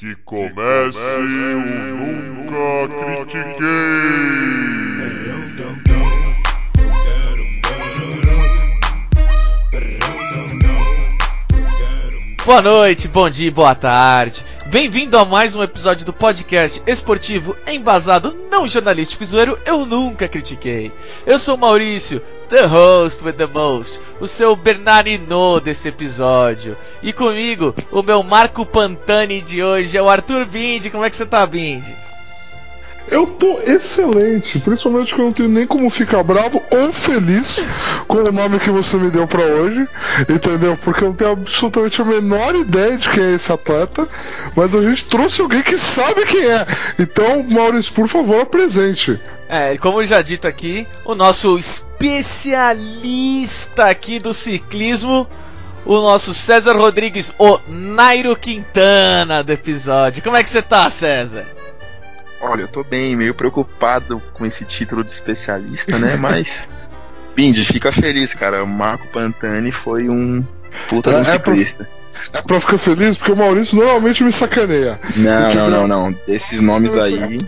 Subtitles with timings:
[0.00, 1.60] Que comece o
[1.94, 2.88] Nunca
[3.26, 3.66] Critiquei!
[12.46, 14.42] Boa noite, bom dia, boa tarde.
[14.68, 20.26] Bem-vindo a mais um episódio do podcast esportivo embasado não jornalístico e zoeiro Eu Nunca
[20.26, 20.90] Critiquei.
[21.26, 26.76] Eu sou o Maurício, the host with the most, o seu Bernardino desse episódio.
[27.02, 30.90] E comigo, o meu Marco Pantani de hoje é o Arthur Bindi.
[30.90, 31.94] Como é que você tá, Bindi?
[33.08, 37.58] Eu tô excelente, principalmente que eu não tenho nem como ficar bravo ou feliz
[38.06, 39.88] com o nome que você me deu para hoje,
[40.28, 40.78] entendeu?
[40.80, 44.08] Porque eu não tenho absolutamente a menor ideia de quem é esse atleta,
[44.54, 46.64] mas a gente trouxe alguém que sabe quem é.
[47.00, 49.18] Então, Maurício, por favor, apresente.
[49.48, 51.58] É, como já dito aqui, o nosso
[52.00, 55.28] especialista aqui do ciclismo,
[55.84, 60.22] o nosso César Rodrigues, o Nairo Quintana do episódio.
[60.22, 61.46] Como é que você tá, César?
[62.40, 66.16] Olha, eu tô bem, meio preocupado com esse título de especialista, né?
[66.16, 66.64] Mas.
[67.36, 68.64] Bindi, fica feliz, cara.
[68.64, 70.44] O Marco Pantani foi um
[70.88, 71.88] puta É, de um é pra- ciclista.
[72.32, 74.98] É pra ficar feliz porque o Maurício normalmente me sacaneia.
[75.16, 76.16] Não, não, não, não.
[76.26, 77.40] Desses nomes aí,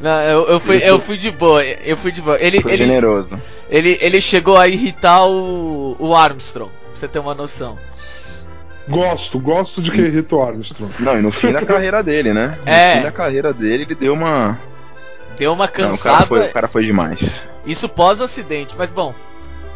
[0.00, 2.38] Não, eu, eu fui, eu fui de boa, eu fui de boa.
[2.40, 3.28] Ele, foi ele, generoso.
[3.68, 7.76] ele, ele chegou a irritar o, o Armstrong, pra você ter uma noção.
[8.88, 10.90] Gosto, gosto de quem irrita o Armstrong.
[11.00, 12.58] Não, e no fim da carreira dele, né?
[12.64, 12.96] No É.
[12.96, 14.58] fim da carreira dele, ele deu uma.
[15.38, 17.48] Deu uma Não, o, cara cansada, foi, o cara foi demais.
[17.64, 19.14] isso pós-acidente, mas bom.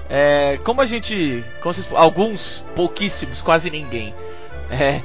[0.09, 1.44] É, como a gente.
[1.61, 4.14] Como vocês, alguns, pouquíssimos, quase ninguém.
[4.70, 5.00] É,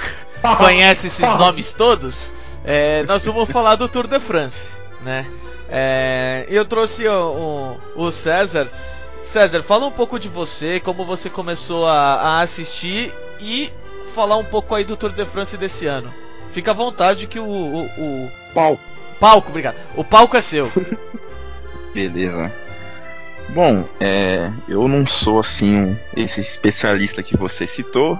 [0.56, 5.26] conhece esses nomes todos, é, nós vamos falar do Tour de France, né?
[5.70, 8.68] É, eu trouxe o, o- o César.
[9.22, 13.70] César, fala um pouco de você, como você começou a, a assistir e
[14.14, 16.12] falar um pouco aí do Tour de France desse ano.
[16.52, 18.78] Fica à vontade que o, o, o Pau.
[19.20, 19.76] palco, obrigado.
[19.94, 20.72] O palco é seu.
[21.92, 22.50] Beleza.
[23.50, 28.18] Bom, é, eu não sou assim um- esse especialista que você citou,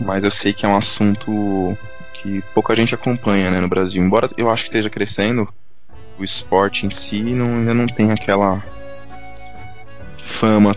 [0.00, 1.76] mas eu sei que é um assunto
[2.26, 4.02] que pouca gente acompanha né, no Brasil.
[4.02, 5.48] Embora eu acho que esteja crescendo,
[6.18, 8.62] o esporte em si não, ainda não tem aquela
[10.22, 10.74] fama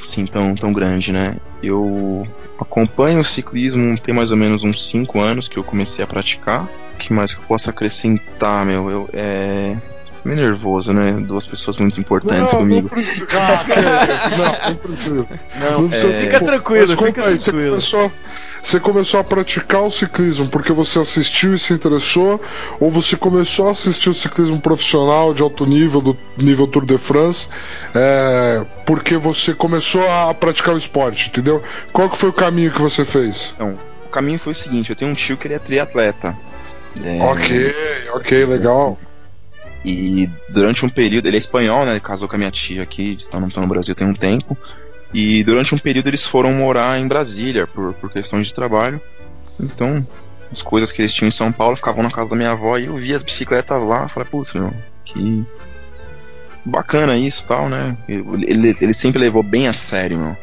[0.00, 1.36] assim tão, tão grande, né?
[1.62, 2.26] Eu
[2.58, 6.64] acompanho o ciclismo tem mais ou menos uns 5 anos que eu comecei a praticar.
[6.94, 8.90] O que mais que eu posso acrescentar, meu?
[8.90, 9.76] Eu, é,
[10.24, 11.12] meio nervoso, né?
[11.12, 12.82] Duas pessoas muito importantes não, comigo.
[12.82, 13.26] Não precisa.
[13.32, 13.64] Ah?
[14.36, 15.28] Não, não precisa.
[15.60, 16.12] Não, precisa.
[16.12, 17.70] é, Fica tranquilo, Mas fica Você tranquilo.
[17.70, 18.12] começou,
[18.62, 22.40] você começou a praticar o ciclismo porque você assistiu e se interessou?
[22.78, 26.98] Ou você começou a assistir o ciclismo profissional de alto nível, do nível Tour de
[26.98, 27.48] France,
[27.94, 31.62] é, porque você começou a praticar o esporte, entendeu?
[31.92, 33.52] Qual que foi o caminho que você fez?
[33.54, 33.76] Então,
[34.06, 36.36] o caminho foi o seguinte: eu tenho um tio que ele é triatleta.
[37.02, 37.74] É, Ok,
[38.14, 38.98] ok, legal.
[39.84, 41.92] E durante um período, ele é espanhol, né?
[41.92, 44.56] Ele casou com a minha tia aqui, estão no Brasil tem um tempo.
[45.12, 49.00] E durante um período eles foram morar em Brasília por, por questões de trabalho.
[49.58, 50.06] Então,
[50.50, 52.86] as coisas que eles tinham em São Paulo ficavam na casa da minha avó e
[52.86, 54.08] eu via as bicicletas lá.
[54.08, 54.72] Falei, putz, meu,
[55.04, 55.44] que
[56.64, 57.96] bacana isso tal, né?
[58.08, 60.36] Ele, ele sempre levou bem a sério, meu.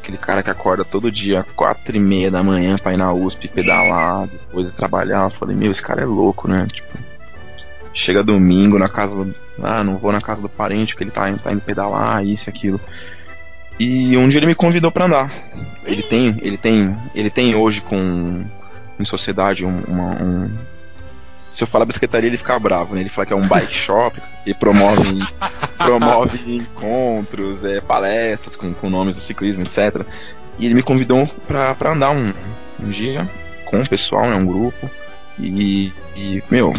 [0.00, 3.48] Aquele cara que acorda todo dia, quatro e meia da manhã pra ir na USP
[3.48, 5.24] pedalar, depois ir trabalhar.
[5.24, 6.66] Eu falei, meu, esse cara é louco, né?
[6.72, 6.96] Tipo,
[7.92, 11.52] chega domingo na casa ah, não vou na casa do parente porque ele tá, tá
[11.52, 12.80] indo pedalar, isso e aquilo.
[13.78, 15.32] E um dia ele me convidou pra andar.
[15.84, 18.42] Ele tem, ele tem, ele tem hoje com
[18.98, 20.50] em sociedade um, uma- um-
[21.46, 23.00] se eu falar bicicletaria ele fica bravo, né?
[23.02, 25.18] Ele fala que é um bike shop, ele promove
[25.78, 30.02] promove encontros, é, palestras com, com nomes do ciclismo, etc.
[30.58, 32.32] E ele me convidou pra andar um,
[32.82, 33.28] um dia
[33.66, 34.90] com o pessoal, né, um grupo.
[35.38, 36.74] E, e, meu,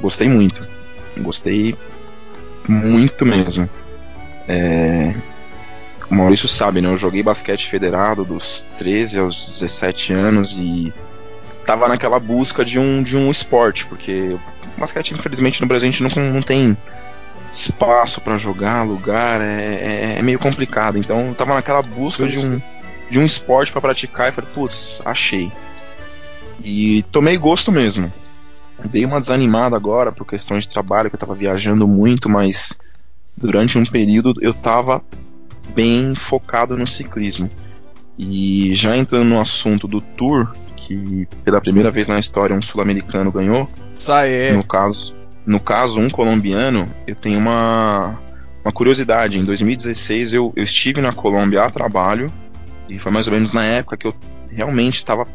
[0.00, 0.66] gostei muito.
[1.18, 1.76] Gostei
[2.66, 3.68] muito mesmo.
[4.48, 5.14] É,
[6.10, 6.88] o Maurício sabe, né?
[6.88, 10.92] Eu joguei basquete federado dos 13 aos 17 anos e
[11.66, 14.36] tava naquela busca de um, de um esporte, porque
[14.76, 16.76] basquete, infelizmente, no Brasil a gente não, não tem
[17.52, 20.98] espaço pra jogar, lugar, é, é- é meio complicado.
[20.98, 22.60] Então eu tava naquela busca de um,
[23.10, 25.50] de um esporte pra praticar e falei, putz, achei.
[26.62, 28.12] E tomei gosto mesmo.
[28.84, 32.72] Dei uma desanimada agora por questões de trabalho, que eu tava viajando muito, mas
[33.36, 35.02] durante um período eu tava
[35.74, 37.50] bem focado no ciclismo.
[38.18, 43.30] E já entrando no assunto do Tour, que pela primeira vez na história um sul-americano
[43.30, 44.52] ganhou, Isso aí.
[44.52, 45.14] no caso,
[45.46, 48.18] no caso um colombiano, eu tenho uma,
[48.64, 49.38] uma curiosidade.
[49.38, 52.32] Em 2016 eu, eu estive na Colômbia a trabalho
[52.88, 54.14] e foi mais ou menos na época que eu
[54.50, 55.26] realmente estava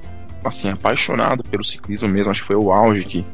[0.43, 2.31] assim, apaixonado pelo ciclismo mesmo.
[2.31, 3.25] Acho que foi o auge que.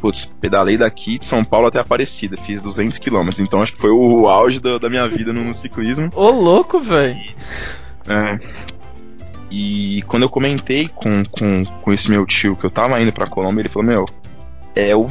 [0.00, 3.90] Putz, pedalei daqui de São Paulo até Aparecida, fiz 200 km, então acho que foi
[3.90, 6.10] o auge da, da minha vida no, no ciclismo.
[6.14, 7.18] Ô, louco, velho.
[8.06, 8.38] É.
[9.50, 13.26] E quando eu comentei com, com, com esse meu tio que eu tava indo pra
[13.26, 14.06] Colômbia, ele falou: Meu,
[14.76, 15.08] é o,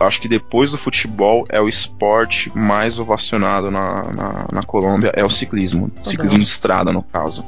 [0.00, 5.24] acho que depois do futebol é o esporte mais ovacionado na, na, na Colômbia, é
[5.24, 5.90] o ciclismo.
[6.02, 7.44] Ciclismo de estrada, no caso.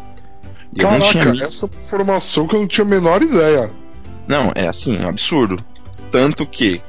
[0.74, 3.70] E Caraca, essa informação que eu não tinha a menor ideia.
[4.26, 5.62] Não, é assim, é um absurdo.
[6.10, 6.80] Tanto que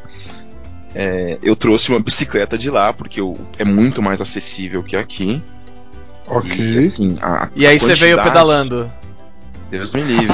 [0.96, 5.42] é, eu trouxe uma bicicleta de lá, porque eu, é muito mais acessível que aqui.
[6.28, 6.58] Ok.
[6.58, 8.92] E, assim, a, e aí você veio pedalando?
[9.70, 10.28] Deus me livre.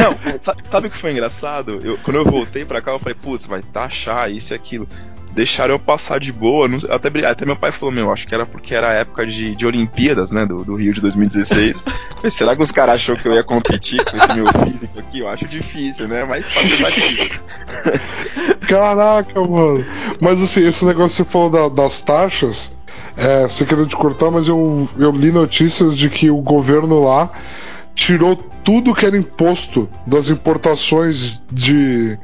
[0.00, 1.80] Não, sabe o que foi engraçado?
[1.82, 4.88] Eu, quando eu voltei pra cá, eu falei, putz, vai taxar isso e aquilo.
[5.36, 6.66] Deixaram eu passar de boa.
[6.66, 9.54] Não, até, até meu pai falou, meu, acho que era porque era a época de,
[9.54, 10.46] de Olimpíadas, né?
[10.46, 11.84] Do, do Rio de 2016.
[12.16, 15.18] falei, será que os caras achou que eu ia competir com esse meu físico aqui?
[15.18, 16.24] Eu acho difícil, né?
[16.24, 16.46] Mas
[18.66, 19.84] Caraca, mano.
[20.22, 22.72] Mas assim, esse negócio que você falou da, das taxas,
[23.14, 27.30] é, você querendo te cortar, mas eu, eu li notícias de que o governo lá
[27.94, 32.18] tirou tudo que era imposto das importações de,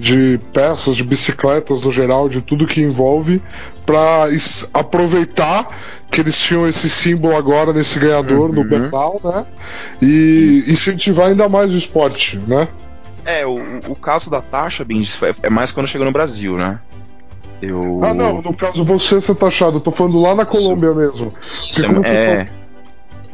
[0.00, 3.42] de peças, de bicicletas no geral, de tudo que envolve,
[3.84, 4.24] para
[4.72, 5.68] aproveitar
[6.10, 8.56] que eles tinham esse símbolo agora nesse ganhador uhum.
[8.56, 9.46] no Bernal, né?
[10.00, 12.66] E incentivar ainda mais o esporte, né?
[13.26, 16.78] É, o, o caso da taxa, Bindes, é mais quando chegou no Brasil, né?
[17.60, 18.00] Eu...
[18.02, 20.98] Ah, não, no caso você ser taxado, eu tô falando lá na Colômbia Isso.
[20.98, 21.32] mesmo.
[21.68, 22.48] Isso é, é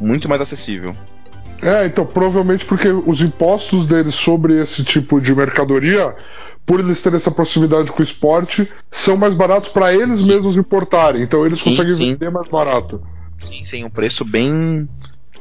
[0.01, 0.93] muito mais acessível.
[1.63, 6.15] É, então, provavelmente porque os impostos deles sobre esse tipo de mercadoria,
[6.67, 10.27] por eles terem essa proximidade com o esporte, são mais baratos para eles sim.
[10.27, 11.23] mesmos importarem.
[11.23, 12.07] Então eles sim, conseguem sim.
[12.13, 13.01] vender mais barato.
[13.39, 14.89] Sim, sim, um preço bem.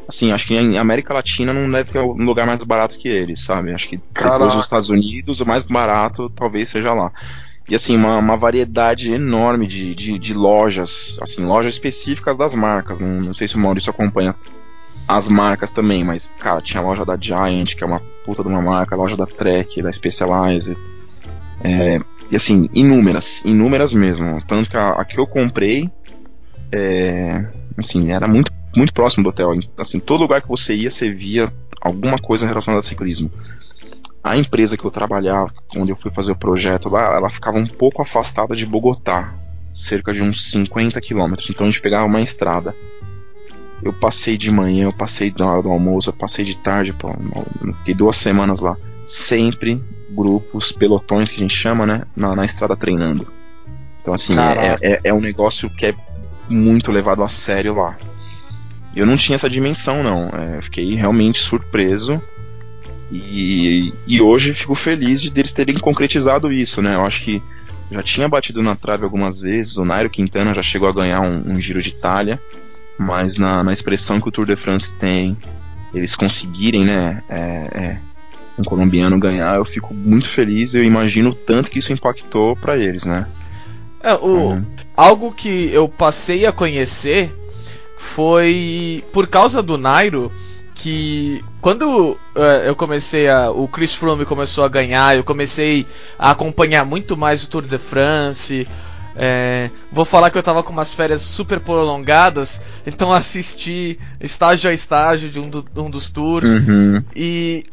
[0.08, 3.40] Assim, acho que em América Latina não deve ter um lugar mais barato que eles,
[3.40, 3.74] sabe?
[3.74, 4.36] Acho que Caraca.
[4.36, 7.12] depois dos Estados Unidos, o mais barato talvez seja lá.
[7.68, 13.00] E assim, uma, uma variedade enorme de, de, de, lojas, assim, lojas específicas das marcas.
[13.00, 14.36] Não, não sei se o Maurício acompanha
[15.08, 18.50] as marcas também, mas, cara, tinha a loja da Giant, que é uma puta de
[18.50, 20.78] uma marca, a loja da Trek, da Specialized.
[21.64, 22.00] É,
[22.30, 24.42] e assim, inúmeras, inúmeras mesmo.
[24.46, 25.90] Tanto que a, a que eu comprei,
[26.72, 27.46] é,
[27.78, 29.52] assim, era muito, muito próximo do hotel.
[29.80, 33.32] Assim, todo lugar que você ia, você via alguma coisa relacionada a ciclismo.
[34.24, 37.68] A empresa que eu trabalhava, onde eu fui fazer o projeto lá, ela ficava um
[37.68, 39.34] pouco afastada de Bogotá,
[39.74, 41.50] cerca de uns 50 quilômetros.
[41.50, 42.74] Então a gente pegava uma estrada
[43.84, 47.14] eu passei de manhã, eu passei na hora do almoço, eu passei de tarde, pô,
[47.80, 48.76] fiquei duas semanas lá.
[49.06, 49.82] Sempre
[50.16, 52.04] grupos, pelotões que a gente chama, né?
[52.16, 53.28] Na, na estrada treinando.
[54.02, 55.96] Então, assim, é, é, é, um negócio que é
[56.48, 57.96] muito levado a sério lá.
[58.96, 60.30] Eu não tinha essa dimensão, não.
[60.30, 62.22] É, fiquei realmente surpreso.
[63.12, 66.96] E, e hoje fico feliz de eles terem concretizado isso, né?
[66.96, 67.42] Eu acho que
[67.92, 69.78] já tinha batido na trave algumas vezes.
[69.78, 72.40] O Nairo Quintana já chegou a ganhar um, um Giro de Itália
[72.98, 75.38] mas na, na expressão que o Tour de France tem,
[75.94, 77.38] eles conseguirem, né, é,
[77.74, 77.98] é,
[78.58, 80.74] um colombiano ganhar, eu fico muito feliz.
[80.74, 83.28] Eu imagino o tanto que isso impactou para eles, né?
[84.02, 84.66] É, o, uhum.
[84.96, 87.34] Algo que eu passei a conhecer
[87.98, 90.32] foi por causa do Nairo
[90.76, 92.18] que quando uh,
[92.66, 93.50] eu comecei a.
[93.50, 95.86] O Chris Froome começou a ganhar, eu comecei
[96.20, 98.68] a acompanhar muito mais o Tour de France.
[99.18, 104.74] É, vou falar que eu tava com umas férias super prolongadas, então assisti estágio a
[104.74, 106.50] estágio de um, do, um dos tours.
[106.50, 107.02] Uhum.
[107.16, 107.64] E,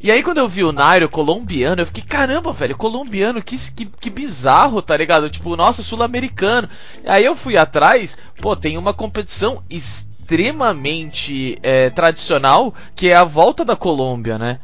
[0.00, 3.86] e aí quando eu vi o Nairo colombiano, eu fiquei, caramba, velho, colombiano, que, que,
[3.86, 5.28] que bizarro, tá ligado?
[5.28, 6.68] Tipo, nossa, sul-americano.
[7.04, 13.64] Aí eu fui atrás, pô, tem uma competição extremamente é, tradicional, que é a volta
[13.64, 14.60] da Colômbia, né?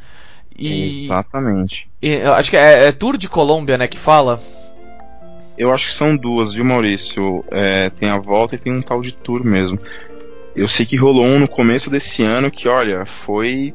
[0.57, 1.89] E, Exatamente.
[2.01, 4.41] E, acho que é, é Tour de Colômbia, né, que fala.
[5.59, 7.45] Eu acho que são duas, viu, Maurício?
[7.51, 9.79] É, tem a volta e tem um tal de tour mesmo.
[10.55, 13.75] Eu sei que rolou um no começo desse ano que, olha, foi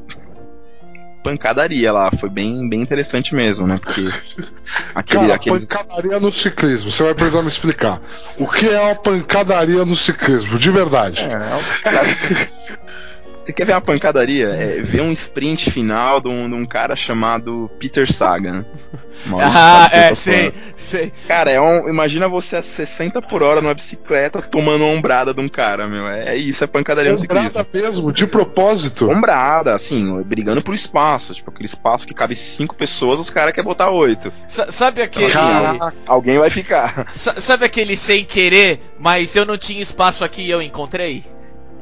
[1.22, 3.78] pancadaria lá, foi bem, bem interessante mesmo, né?
[3.80, 4.02] Porque
[4.94, 5.60] aquele, Cara, aquele...
[5.60, 8.00] pancadaria no ciclismo, você vai precisar me explicar.
[8.38, 11.22] O que é uma pancadaria no ciclismo, de verdade?
[11.22, 11.82] É, é um...
[11.82, 12.06] cara,
[13.50, 14.48] você quer ver uma pancadaria?
[14.48, 18.64] É ver um sprint final de um, de um cara chamado Peter Sagan.
[19.38, 21.12] ah, é, sei, sei.
[21.26, 25.40] Cara, é um, imagina você a 60 por hora numa bicicleta tomando uma ombrada de
[25.40, 26.06] um cara, meu.
[26.06, 27.60] É, é isso, é pancadaria ombrada no ciclismo.
[27.60, 29.10] Ombrada mesmo, de propósito.
[29.10, 31.34] Ombrada, assim, brigando por espaço.
[31.34, 34.32] Tipo, aquele espaço que cabe 5 pessoas, os caras querem botar 8.
[34.46, 35.26] Sabe aquele.
[35.26, 37.06] Então, alguém vai ficar.
[37.14, 41.24] sabe aquele sem querer, mas eu não tinha espaço aqui e eu encontrei?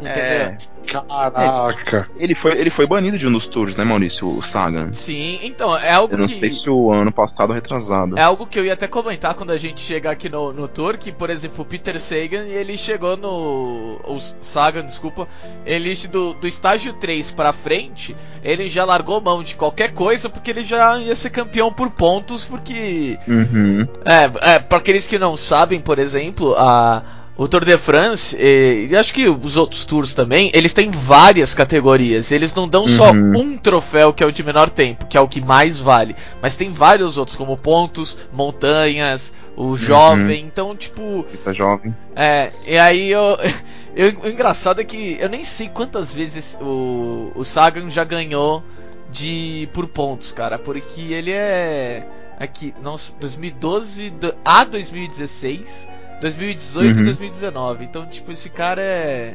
[0.00, 0.22] Entendeu?
[0.22, 0.58] É.
[0.88, 2.08] Caraca.
[2.16, 4.26] Ele foi, ele foi banido de um dos tours, né, Maurício?
[4.28, 4.92] O Sagan.
[4.92, 6.38] Sim, então, é algo Eu não que.
[6.38, 8.18] sei se o ano passado ou retrasado.
[8.18, 10.96] É algo que eu ia até comentar quando a gente chegar aqui no, no tour,
[10.96, 14.00] que, por exemplo, o Peter Sagan, ele chegou no...
[14.04, 15.28] O Sagan, desculpa,
[15.66, 20.50] ele do, do estágio 3 pra frente, ele já largou mão de qualquer coisa, porque
[20.50, 23.18] ele já ia ser campeão por pontos, porque...
[23.26, 23.86] Uhum.
[24.04, 27.02] É, é pra aqueles que não sabem, por exemplo, a...
[27.38, 32.32] O Tour de France, e acho que os outros tours também, eles têm várias categorias.
[32.32, 33.32] Eles não dão só Uhum.
[33.38, 36.16] um troféu que é o de menor tempo, que é o que mais vale.
[36.42, 40.44] Mas tem vários outros, como pontos, montanhas, o jovem.
[40.44, 41.94] Então, tipo, Tá jovem.
[42.16, 43.38] é, e aí eu,
[43.94, 48.64] eu- O engraçado é que eu nem sei quantas vezes o, o Sagan já ganhou
[49.12, 50.58] de por pontos, cara.
[50.58, 52.04] Porque ele é.
[52.40, 55.88] Aqui, nossa, 2012 do- a 2016,
[56.20, 57.04] 2018 e Uhum.
[57.04, 57.84] 2019.
[57.84, 59.34] Então, tipo, esse cara é.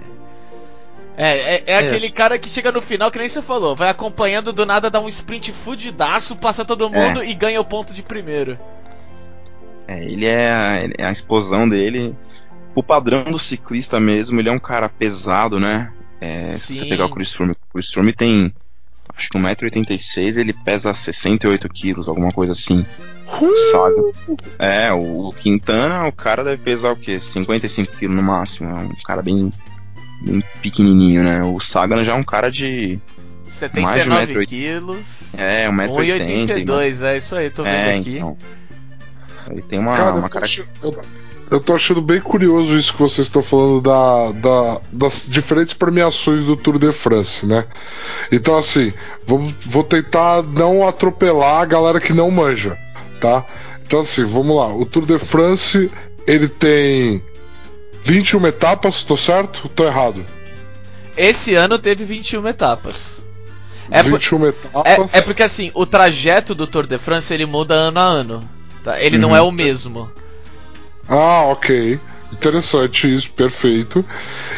[1.15, 1.77] É, é, é É.
[1.77, 4.99] aquele cara que chega no final, que nem você falou, vai acompanhando do nada, dá
[4.99, 8.57] um sprint fudidaço, passa todo mundo e ganha o ponto de primeiro.
[9.87, 12.15] É, ele é, ele é a explosão dele.
[12.73, 15.93] O padrão do ciclista mesmo, ele é um cara pesado, né?
[16.19, 18.53] É, se você pegar o Chris Froome, o Chris Froome tem
[19.17, 22.85] acho que 1,86m, ele pesa 68 quilos, alguma coisa assim.
[23.41, 24.01] O Saga.
[24.59, 27.19] É, o, o Quintana, o cara deve pesar o quê?
[27.19, 28.69] 55 quilos no máximo.
[28.69, 29.51] É um cara bem,
[30.21, 31.41] bem pequenininho, né?
[31.43, 32.99] O Sagan já é um cara de.
[33.43, 33.53] Mais
[33.97, 34.47] de 79 1,80m.
[34.47, 35.33] quilos.
[35.37, 36.47] É, 1,80m.
[36.65, 38.17] 1,82, é isso aí, tô vendo É, aqui.
[38.17, 38.37] então.
[39.49, 40.45] Ele tem uma, Cara, uma eu, tô cara.
[40.45, 41.01] achando, eu,
[41.51, 46.45] eu tô achando bem curioso isso que vocês estão falando da, da- das diferentes premiações
[46.45, 47.65] do Tour de France, né?
[48.31, 48.93] Então, assim,
[49.25, 52.77] vou, vou tentar não atropelar a galera que não manja,
[53.19, 53.43] tá?
[53.85, 54.67] Então, assim, vamos lá.
[54.73, 55.91] O Tour de France,
[56.25, 57.23] ele tem
[58.03, 59.69] 21 etapas, tô certo?
[59.69, 60.25] Tô errado.
[61.15, 63.21] Esse ano teve 21 etapas.
[63.91, 65.13] É, por- 21 etapas.
[65.13, 68.49] é, é porque assim, o trajeto do Tour de France ele muda ano a ano.
[68.83, 68.99] Tá?
[69.01, 69.35] Ele não Uhum.
[69.35, 70.09] é o mesmo.
[71.07, 71.99] Ah, ok.
[72.31, 74.03] Interessante isso, perfeito.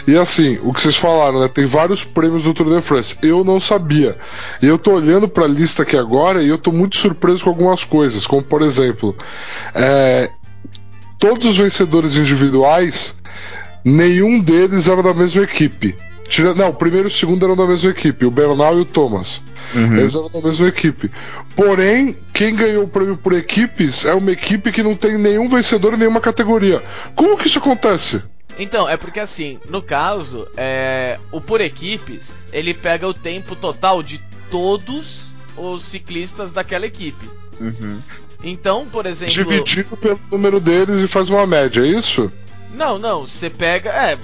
[0.07, 1.47] E assim, o que vocês falaram, né?
[1.47, 3.17] Tem vários prêmios do Tour de France.
[3.23, 4.15] Eu não sabia.
[4.61, 7.83] E eu tô olhando pra lista aqui agora e eu tô muito surpreso com algumas
[7.83, 8.27] coisas.
[8.27, 9.15] Como por exemplo,
[9.73, 10.29] é,
[11.17, 13.15] todos os vencedores individuais,
[13.83, 15.95] nenhum deles era da mesma equipe.
[16.27, 18.85] Tira- não, o primeiro e o segundo eram da mesma equipe, o Bernal e o
[18.85, 19.41] Thomas.
[19.73, 19.95] Uhum.
[19.95, 21.09] Eles eram da mesma equipe.
[21.55, 25.93] Porém, quem ganhou o prêmio por equipes é uma equipe que não tem nenhum vencedor
[25.93, 26.81] em nenhuma categoria.
[27.15, 28.21] Como que isso acontece?
[28.57, 34.01] Então, é porque assim, no caso, é, o por equipes, ele pega o tempo total
[34.01, 34.19] de
[34.49, 37.29] todos os ciclistas daquela equipe.
[37.59, 37.99] Uhum.
[38.43, 39.33] Então, por exemplo.
[39.33, 42.31] Dividido pelo número deles e faz uma média, é isso?
[42.73, 43.89] Não, não, você pega.
[43.89, 44.17] É.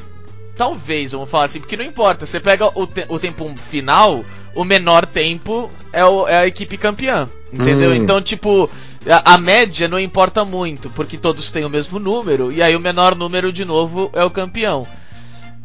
[0.55, 2.25] Talvez, vamos falar assim, porque não importa.
[2.25, 4.23] Você pega o, te- o tempo final,
[4.53, 7.27] o menor tempo é, o- é a equipe campeã.
[7.51, 7.91] Entendeu?
[7.91, 7.95] Hum.
[7.95, 8.69] Então, tipo,
[9.08, 12.79] a, a média não importa muito, porque todos têm o mesmo número, e aí o
[12.79, 14.86] menor número, de novo, é o campeão.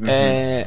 [0.07, 0.67] É.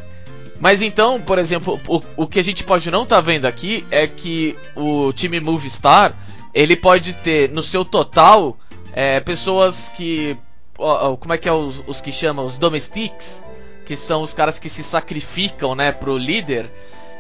[0.60, 4.06] Mas então, por exemplo, o, o que a gente pode não estar vendo aqui é
[4.06, 6.14] que o time Movistar
[6.54, 8.58] ele pode ter no seu total
[8.94, 10.36] é, pessoas que.
[10.78, 12.46] ó, ó, como é que é os, os que chamam?
[12.46, 13.46] Os domestics,
[13.86, 16.70] que são os caras que se sacrificam né, pro líder.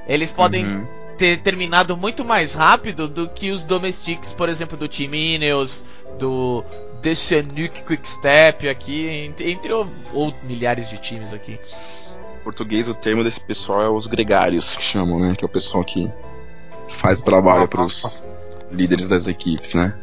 [0.08, 0.99] Eles podem Uhum.
[1.20, 5.84] Ter terminado muito mais rápido do que os domestics, por exemplo, do Team Ineos,
[6.18, 6.64] do
[7.02, 11.60] Deschanuk Quickstep aqui, entre, entre ou, ou milhares de times aqui.
[12.40, 15.36] Em português, o termo desse pessoal é os gregários, que chamam, né?
[15.38, 16.10] Que é o pessoal que
[16.88, 18.24] faz o trabalho pros
[18.72, 19.94] líderes das equipes, né?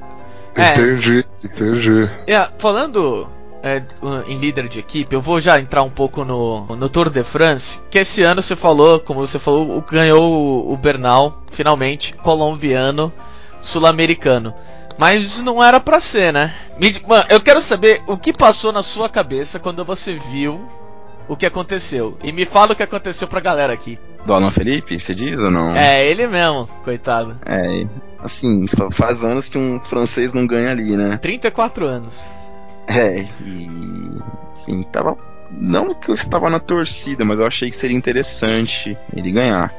[0.55, 0.73] É.
[0.73, 2.11] Entendi, entendi.
[2.27, 3.27] É, falando
[3.67, 3.83] é,
[4.29, 7.81] em líder de equipe, eu vou já entrar um pouco no, no Tour de France,
[7.91, 13.13] que esse ano você falou, como você falou, ganhou o, Bernal, finalmente, colombiano,
[13.61, 14.55] sul-americano.
[14.99, 16.55] Mas não era pra ser, né?
[17.07, 20.59] Mano, eu quero saber o que passou na sua cabeça quando você viu
[21.29, 22.17] o que aconteceu.
[22.23, 23.99] E me fala o que aconteceu pra galera aqui.
[24.25, 25.77] Do Alan Felipe, você diz ou não?
[25.77, 27.39] É, ele mesmo, coitado.
[27.45, 27.87] É,
[28.21, 31.19] assim, fa- faz anos que um francês não ganha ali, né?
[31.19, 32.31] 34 anos.
[32.87, 34.11] É, e.
[34.53, 35.17] Assim, tava.
[35.51, 39.73] Não que eu estava na torcida, mas eu achei que seria interessante ele ganhar.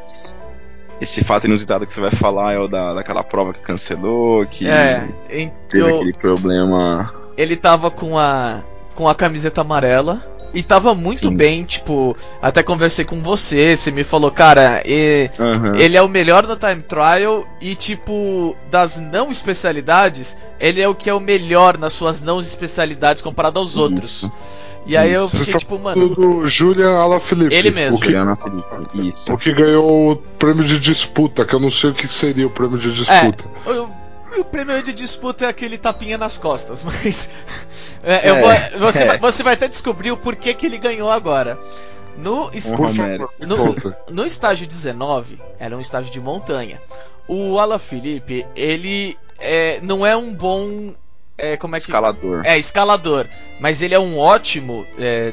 [0.99, 4.67] Esse fato inusitado que você vai falar é o da, daquela prova que cancelou, que
[4.67, 7.13] É, em- teve eu- aquele problema.
[7.37, 8.63] ele tava com a
[8.97, 10.19] com a camiseta amarela
[10.55, 11.35] e tava muito Sim.
[11.37, 15.73] bem, tipo, até conversei com você, você me falou, cara, e- Aham.
[15.77, 20.95] ele é o melhor no time trial e tipo, das não especialidades, ele é o
[20.95, 23.81] que é o melhor nas suas não especialidades comparado aos Isso.
[23.81, 24.29] outros.
[24.87, 27.53] E aí eu fiquei estão tipo, mano, do Julian Alaphilippe.
[27.53, 27.97] Ele mesmo.
[27.97, 28.13] O que.
[29.09, 29.33] Isso.
[29.33, 32.49] o que ganhou o prêmio de disputa, que eu não sei o que seria o
[32.49, 33.45] prêmio de disputa.
[33.65, 33.89] o,
[34.39, 37.29] o prêmio de disputa é aquele tapinha nas costas, mas
[38.03, 39.07] é, É, vou- você, é.
[39.07, 41.57] vai, você vai até descobrir o porquê que ele ganhou agora.
[42.17, 43.75] No, Um me No-
[44.09, 46.81] no estágio 19, era um estágio de montanha.
[47.27, 50.93] O Alaphilippe, ele é, não é um bom.
[51.37, 51.85] É, como é que.
[51.85, 52.41] Escalador.
[52.43, 53.27] É, escalador.
[53.59, 54.87] Mas ele é um ótimo.
[54.97, 55.31] é,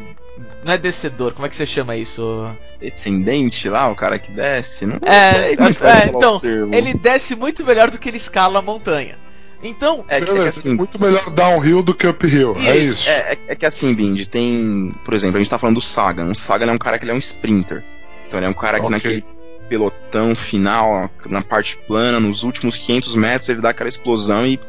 [0.65, 2.49] não é descedor, como é que você chama isso?
[2.81, 4.87] Descendente lá, o cara que desce.
[4.87, 6.41] Não É, sei como é, que é, então.
[6.73, 9.17] Ele desce muito melhor do que ele escala a montanha.
[9.63, 12.53] Então, É, que- é que assim, muito melhor downhill do que uphill.
[12.57, 13.09] É Isso, isso.
[13.11, 14.93] É, é, é que assim, Bindi, tem.
[15.05, 16.31] Por exemplo, a gente tá falando do Sagan.
[16.31, 17.83] O Sagan é um cara que ele é um sprinter.
[18.27, 18.91] Então ele é um cara que Ok.
[18.95, 19.25] naquele
[19.69, 24.61] pelotão final, na parte plana, nos últimos 500 metros, ele dá aquela explosão e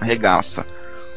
[0.00, 0.64] arregaça.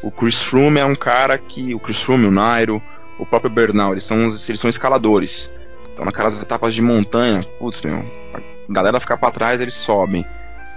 [0.02, 1.74] O Chris Froome é um cara que.
[1.74, 2.82] O Chris Froome, o Nairo,
[3.18, 5.52] o próprio Bernal, eles são, eles são escaladores.
[5.92, 7.98] Então naquelas etapas de montanha, putz, meu,
[8.34, 8.40] a
[8.72, 10.24] galera ficar pra trás, eles sobem.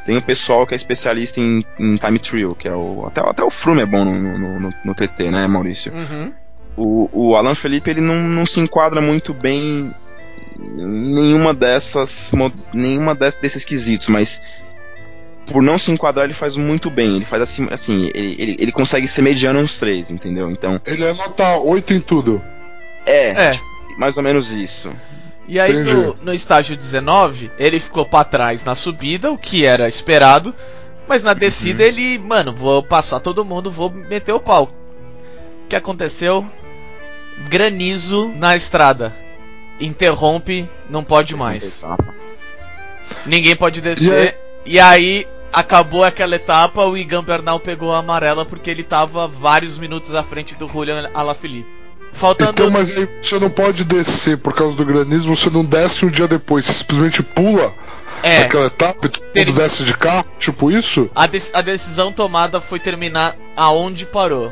[0.05, 3.05] Tem o pessoal que é especialista em, em time trial, que é o.
[3.05, 5.93] Até, até o Froome é bom no, no, no, no TT, né, Maurício?
[5.93, 6.33] uhum,
[6.75, 9.93] O, o Alan Felipe ele não, não se enquadra muito bem
[10.59, 12.31] em nenhuma dessas
[12.73, 14.41] nenhuma des- desses quesitos, mas
[15.45, 17.17] por não se enquadrar ele faz muito bem.
[17.17, 20.49] Ele faz assim, assim ele, ele, ele consegue ser mediano nos três, entendeu?
[20.49, 22.41] Então Ele é nota 8 em tudo.
[23.05, 23.51] é, É.
[23.51, 23.65] tipo,
[23.97, 24.91] mais ou menos isso.
[25.47, 29.87] E aí no, no estágio 19, ele ficou pra trás na subida, o que era
[29.87, 30.53] esperado.
[31.07, 34.71] Mas na descida ele, mano, vou passar todo mundo, vou meter o pau.
[35.65, 36.45] O que aconteceu?
[37.49, 39.11] Granizo na estrada.
[39.79, 41.83] Interrompe, não pode mais.
[43.25, 44.39] Ninguém pode descer.
[44.65, 49.77] E aí acabou aquela etapa, o Igan Bernal pegou a amarela porque ele tava vários
[49.77, 51.69] minutos à frente do Julian Alaphilippe.
[52.13, 56.05] Faltando Então, mas aí você não pode descer por causa do granismo, você não desce
[56.05, 57.73] um dia depois, você simplesmente pula
[58.21, 61.09] é, aquela etapa e todo Ter- desce de carro, tipo isso?
[61.15, 64.51] a, dec- a decisão tomada foi terminar aonde parou.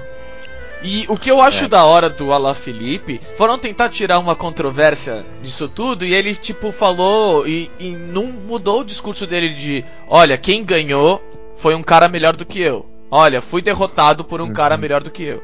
[0.82, 1.68] E o que eu acho É.
[1.68, 7.46] da hora do Alaphilippe foram tentar tirar uma controvérsia disso tudo e ele tipo falou
[7.46, 11.22] e, e não mudou o discurso dele de olha, quem ganhou
[11.58, 12.86] foi um cara melhor do que eu.
[13.12, 15.44] Olha, fui derrotado por um cara melhor do que eu.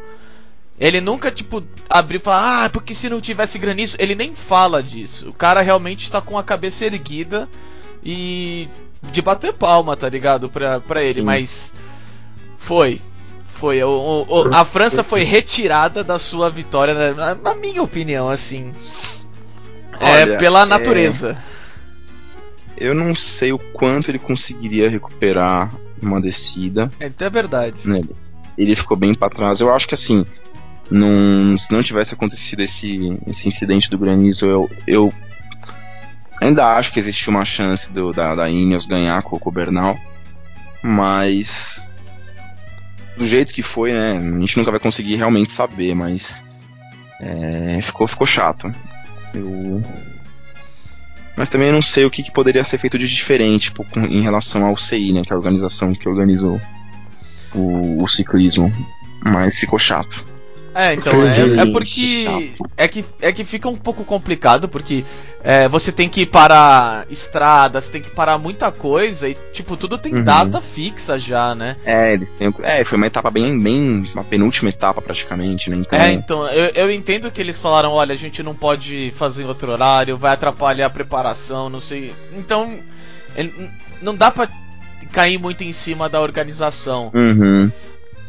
[0.80, 3.96] Ele nunca, tipo, abriu e falou, ah, porque se não tivesse granizo.
[3.98, 5.30] Ele nem fala disso.
[5.30, 7.50] O cara realmente tá com a cabeça erguida
[8.04, 8.68] e
[9.12, 10.50] de bater palma, tá ligado?
[10.50, 11.26] Pra, pra ele, Sim.
[11.26, 11.74] mas
[12.58, 13.02] foi.
[13.56, 13.82] Foi.
[13.84, 17.14] O, o- a França foi retirada da sua vitória, né?
[17.14, 18.72] na, na minha opinião, assim.
[20.02, 21.38] é, Olha, pela é- natureza.
[22.78, 26.92] Eu não sei o quanto ele conseguiria recuperar uma descida.
[27.00, 27.78] É, é verdade.
[27.86, 28.02] né?
[28.58, 29.62] Ele ficou bem pra trás.
[29.62, 30.26] Eu acho que assim,
[30.92, 35.14] não, se não tivesse acontecido esse, esse incidente do granizo, eu, eu
[36.42, 39.98] ainda acho que existe uma chance do, da, da Ineos ganhar com, com o Bernal.
[40.84, 41.88] Mas
[43.18, 44.18] do jeito que foi, né?
[44.18, 46.44] A gente nunca vai conseguir realmente saber, mas
[47.22, 48.74] é, ficou, ficou chato.
[49.34, 49.82] Eu...
[51.38, 54.06] Mas também eu não sei o que, que poderia ser feito de diferente tipo, com-
[54.06, 55.22] em relação ao CI, né?
[55.24, 56.62] Que é a organização que organizou
[57.54, 58.72] o, o ciclismo.
[59.24, 60.24] Mas ficou chato.
[60.76, 62.54] É, então, é, é porque.
[62.76, 65.06] É que, é que fica um pouco complicado, porque
[65.42, 70.14] é, você tem que parar estradas, tem que parar muita coisa, e, tipo, tudo tem
[70.16, 70.24] Uhum.
[70.24, 71.78] data fixa já, né?
[71.86, 72.20] É,
[72.64, 74.10] é, foi uma etapa bem, bem.
[74.14, 75.78] Uma penúltima etapa praticamente, né?
[75.78, 79.44] Então, É, então, eu, eu entendo que eles falaram, olha, a gente não pode fazer
[79.44, 82.14] em outro horário, vai atrapalhar a preparação, não sei.
[82.38, 82.78] Então,
[83.38, 83.70] ele-
[84.02, 84.50] não dá pra
[85.14, 87.12] cair muito em cima da organização.
[87.14, 87.72] Uhum.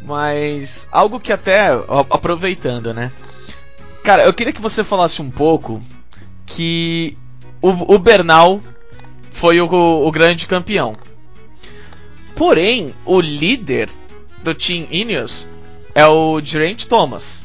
[0.06, 1.68] Mas algo que até
[2.10, 3.10] aproveitando, né?
[4.04, 5.82] Cara, eu queria que você falasse um pouco
[6.46, 7.18] que
[7.60, 8.60] o, o Bernal
[9.32, 10.92] foi o, o grande campeão.
[12.36, 13.88] Porém, o líder
[14.44, 15.48] do Team Ineos
[15.94, 17.44] é o Geraint Thomas.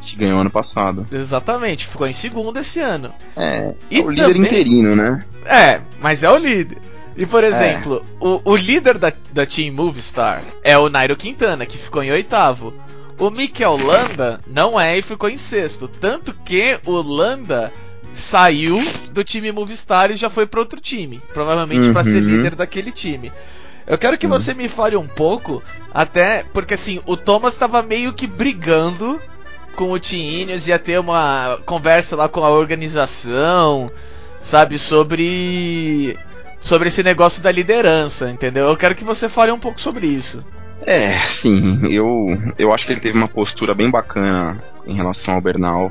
[0.00, 1.06] Que ganhou ano passado.
[1.10, 3.12] Exatamente, ficou em segundo esse ano.
[3.36, 5.24] É, E é o líder também- interino, né?
[5.44, 6.78] É, mas é o líder.
[7.20, 11.76] E por exemplo, o, o líder da, da Team Movistar é o Nairo Quintana, que
[11.76, 12.72] ficou em oitavo.
[13.18, 15.86] O Mikel Landa não é e ficou em sexto.
[15.86, 17.70] Tanto que o Landa
[18.14, 21.20] saiu do time Movistar e já foi para outro time.
[21.34, 22.28] Provavelmente para ser Uhum.
[22.30, 23.30] líder daquele time.
[23.86, 28.14] Eu quero que você me fale um pouco, até porque assim, o Thomas estava meio
[28.14, 29.20] que brigando
[29.76, 33.90] com o Team Ineos, ia ter uma conversa lá com a organização,
[34.40, 36.16] sabe, sobre
[36.60, 38.68] sobre esse negócio da liderança, entendeu?
[38.68, 40.44] Eu quero que você fale um pouco sobre isso.
[40.86, 45.40] É, sim, eu, eu acho que ele teve uma postura bem bacana em relação ao
[45.40, 45.90] Bernal.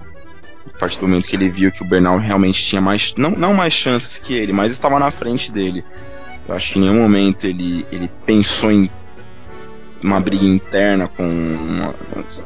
[0.74, 3.14] A partir do momento que ele viu que o Bernal realmente tinha mais.
[3.18, 5.84] Não, não mais chances que ele, mas estava na frente dele.
[6.48, 8.90] Eu acho que em nenhum momento ele, ele pensou em
[10.02, 11.24] uma briga interna com.
[11.24, 11.96] Uma,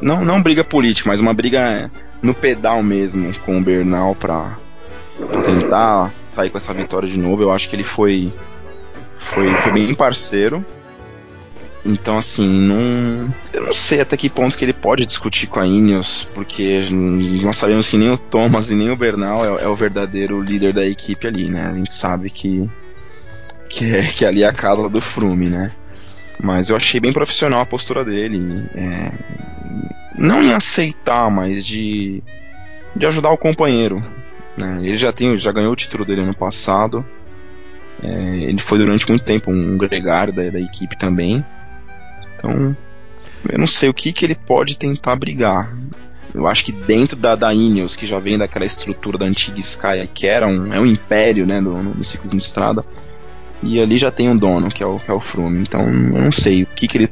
[0.02, 4.58] não, não briga política, mas uma briga no pedal mesmo com o Bernal pra
[5.46, 7.42] tentar sair com essa vitória de novo.
[7.42, 8.32] Eu acho que ele foi.
[9.26, 10.66] Foi, foi bem parceiro.
[11.86, 13.30] Então, assim, não.
[13.52, 16.88] Eu não sei até que ponto que ele pode discutir com a Ineos, porque
[17.44, 20.74] nós sabemos que nem o Thomas e nem o Bernal é, é o verdadeiro líder
[20.74, 21.68] da equipe ali, né?
[21.68, 22.70] A gente sabe que.
[23.70, 25.72] Que, é, que ali é a casa do Frume, né?
[26.42, 28.66] Mas eu achei bem profissional a postura dele.
[28.76, 29.12] É,
[30.18, 32.24] não em aceitar, mas de,
[32.96, 34.04] de ajudar o companheiro.
[34.58, 34.80] Né?
[34.82, 37.06] Ele já, tem, já ganhou o título dele ano passado.
[38.02, 41.44] É, ele foi durante muito tempo um gregário da, da equipe também.
[42.36, 42.76] Então,
[43.50, 45.76] eu não sei o que, que ele pode tentar brigar.
[46.34, 50.10] Eu acho que dentro da, da Ineos, que já vem daquela estrutura da antiga Sky,
[50.14, 52.84] que era um, é um império né, do, do ciclismo de estrada,
[53.62, 55.60] e ali já tem um dono, que é o, que é o Froome.
[55.60, 57.10] Então, eu não sei o que, que ele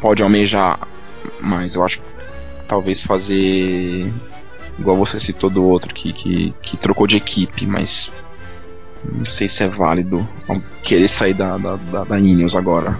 [0.00, 0.86] pode almejar
[1.40, 1.74] mais.
[1.74, 2.04] Eu acho que
[2.68, 4.12] talvez fazer
[4.78, 8.12] igual você citou do outro que, que, que trocou de equipe, mas
[9.04, 10.26] não sei se é válido
[10.82, 12.98] querer sair da, da, da, da Ineos agora.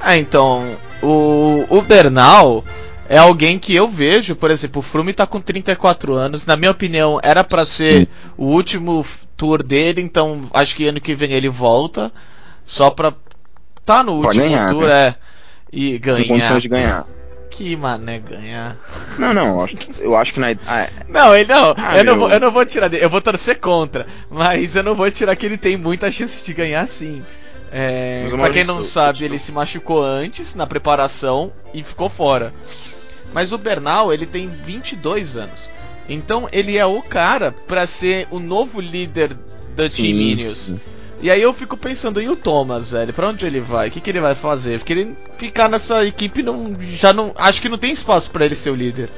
[0.00, 0.64] Ah, então,
[1.02, 2.64] o, o Bernal
[3.08, 6.70] é alguém que eu vejo, por exemplo, o Froome tá com 34 anos, na minha
[6.70, 9.04] opinião, era para ser o último
[9.36, 12.12] tour dele, então acho que ano que vem ele volta,
[12.62, 13.12] só pra
[13.84, 15.08] tá no último ganhar, tour, né?
[15.08, 15.14] é,
[15.72, 16.60] e Tem condições ganhar.
[16.60, 17.06] de ganhar.
[17.58, 18.76] Que mané ganhar.
[19.18, 20.48] Não, não, eu acho, eu acho que na.
[20.66, 20.90] Ah, é.
[21.08, 23.58] Não, ele não, Ah, eu, não vou, eu não vou tirar dele, eu vou torcer
[23.58, 27.20] contra, mas eu não vou tirar que ele tem muita chance de ganhar sim.
[27.72, 31.82] É, pra quem imagino- não eu- sabe, eu- ele se machucou antes na preparação e
[31.82, 32.54] ficou fora.
[33.32, 35.68] Mas o Bernal, ele tem 22 anos.
[36.08, 39.36] Então ele é o cara pra ser o novo líder
[39.74, 40.74] da Team Ineos.
[41.20, 43.12] E aí eu fico pensando, e o Thomas, velho?
[43.12, 43.88] Pra onde ele vai?
[43.88, 44.78] O que, que ele vai fazer?
[44.78, 47.32] Porque ele ficar nessa equipe não, já não.
[47.36, 49.08] Acho que não tem espaço pra ele ser o líder.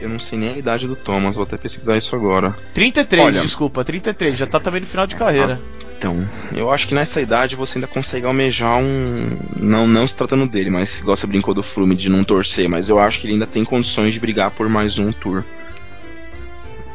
[0.00, 2.54] Eu não sei nem a idade do Thomas, vou até pesquisar isso agora.
[2.74, 5.58] 33, Olha- desculpa, 33, já tá também no final de carreira.
[5.96, 9.30] Então, eu acho que nessa idade você ainda consegue almejar um.
[9.56, 12.90] Não, não se tratando dele, mas igual você brincou do Flume de não torcer, mas
[12.90, 15.42] eu acho que ele ainda tem condições de brigar por mais um tour.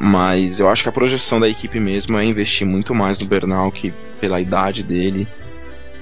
[0.02, 3.70] Mas eu acho que a projeção da equipe mesmo é investir muito mais no Bernal,
[3.70, 5.28] que pela idade dele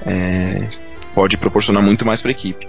[0.06, 0.64] é,
[1.16, 2.68] pode proporcionar muito mais para a equipe.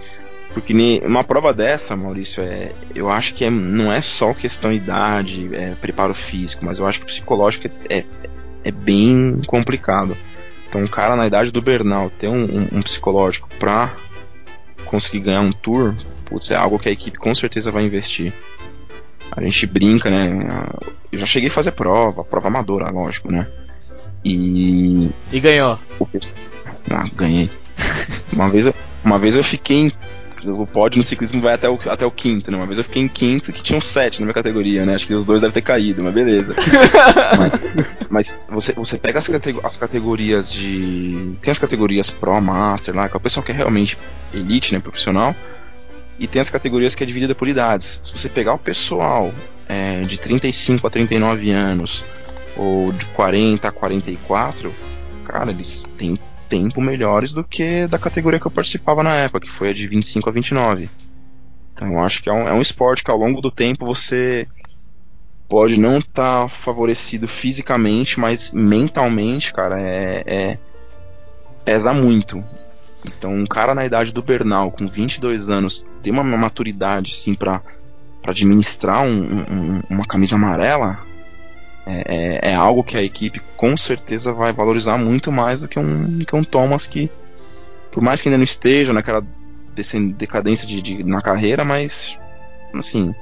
[0.54, 0.72] Porque
[1.04, 5.74] uma prova dessa, Maurício, é, eu acho que é, não é só questão idade, é,
[5.78, 8.04] preparo físico, mas eu acho que o psicológico é, é,
[8.64, 10.16] é bem complicado.
[10.66, 13.94] Então, um cara na idade do Bernal ter um, um- um psicológico pra
[14.86, 18.32] conseguir ganhar um tour, putz, é algo que a equipe com certeza vai investir.
[19.32, 20.30] A gente brinca, né?
[21.12, 23.46] Eu já cheguei a fazer prova, prova amadora, lógico, né?
[24.24, 25.10] E.
[25.32, 25.78] E ganhou.
[26.90, 27.50] Ah, ganhei.
[28.32, 29.92] Uma vez, eu- uma vez eu fiquei em.
[30.44, 32.56] O pódio no ciclismo vai até o, até o quinto, né?
[32.56, 34.94] Uma vez eu fiquei em quinto que tinham sete na minha categoria, né?
[34.94, 36.54] Acho que os dois devem ter caído, mas beleza.
[37.38, 37.52] mas
[38.08, 39.28] mas você, você pega as,
[39.64, 41.34] as categorias de.
[41.42, 43.98] Tem as categorias Pro, Master lá, que é o pessoal que é realmente
[44.32, 44.78] elite, né?
[44.80, 45.34] Profissional.
[46.18, 48.00] E tem as categorias que é dividida por idades.
[48.02, 49.32] Se você pegar o pessoal
[49.68, 52.04] é, de 35 a 39 anos,
[52.56, 54.74] ou de 40 a 44,
[55.24, 59.52] cara, eles têm tempo melhores do que da categoria que eu participava na época, que
[59.52, 60.90] foi a de 25 a 29.
[61.72, 64.46] Então eu acho que é um, é um esporte que ao longo do tempo você
[65.48, 70.58] pode não estar favorecido fisicamente, mas mentalmente, cara, é, é-
[71.64, 72.42] pesa muito.
[73.06, 77.62] Então um cara na idade do Bernal, com 22 anos, ter uma maturidade assim pra
[78.26, 80.98] administrar um- um- uma camisa amarela,
[81.86, 85.78] é, é- é algo que a equipe com certeza vai valorizar muito mais do que
[85.78, 87.08] um, que um Thomas que,
[87.92, 89.24] por mais que ainda não esteja naquela
[90.16, 92.18] decadência de, de- na carreira, mas
[92.74, 93.14] assim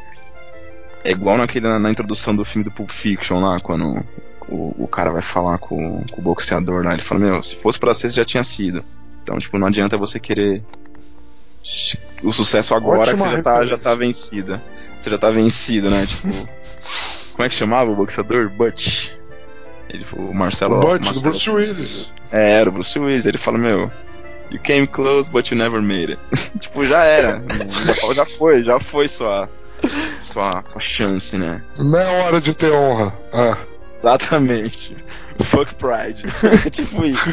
[1.05, 4.03] é igual naquele, na, na introdução do filme do Pulp Fiction lá, quando
[4.49, 7.79] o, o cara vai falar com, com o boxeador lá, ele fala, meu, se fosse
[7.79, 8.83] pra ser, já tinha sido.
[9.27, 10.63] Então, tipo, não adianta você querer
[12.23, 14.63] o sucesso agora Ótima que você já tá, já tá vencida.
[15.01, 16.07] Você já tá vencido, né?
[16.07, 16.49] Tipo.
[17.33, 18.49] Como é que chamava o boxeador?
[18.49, 19.09] Butch.
[19.91, 20.77] Ele foi o Marcelo.
[20.77, 22.13] O Butch, do Marcelo- Bruce Willis.
[22.31, 23.27] É, era o Bruce Willis.
[23.27, 23.91] Ele fala, meu.
[24.53, 26.21] You came close, but you never made it.
[26.61, 27.43] tipo, já era.
[27.85, 29.51] já, já foi, já foi sua,
[30.23, 31.65] sua, sua chance, né?
[31.77, 33.13] Não é hora de ter honra.
[33.33, 33.59] Ah.
[33.99, 34.97] Exatamente.
[35.45, 36.23] Fuck Pride.
[36.71, 37.25] tipo isso.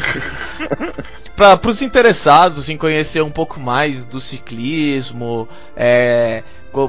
[1.36, 6.42] Para os interessados em conhecer um pouco mais do ciclismo, é,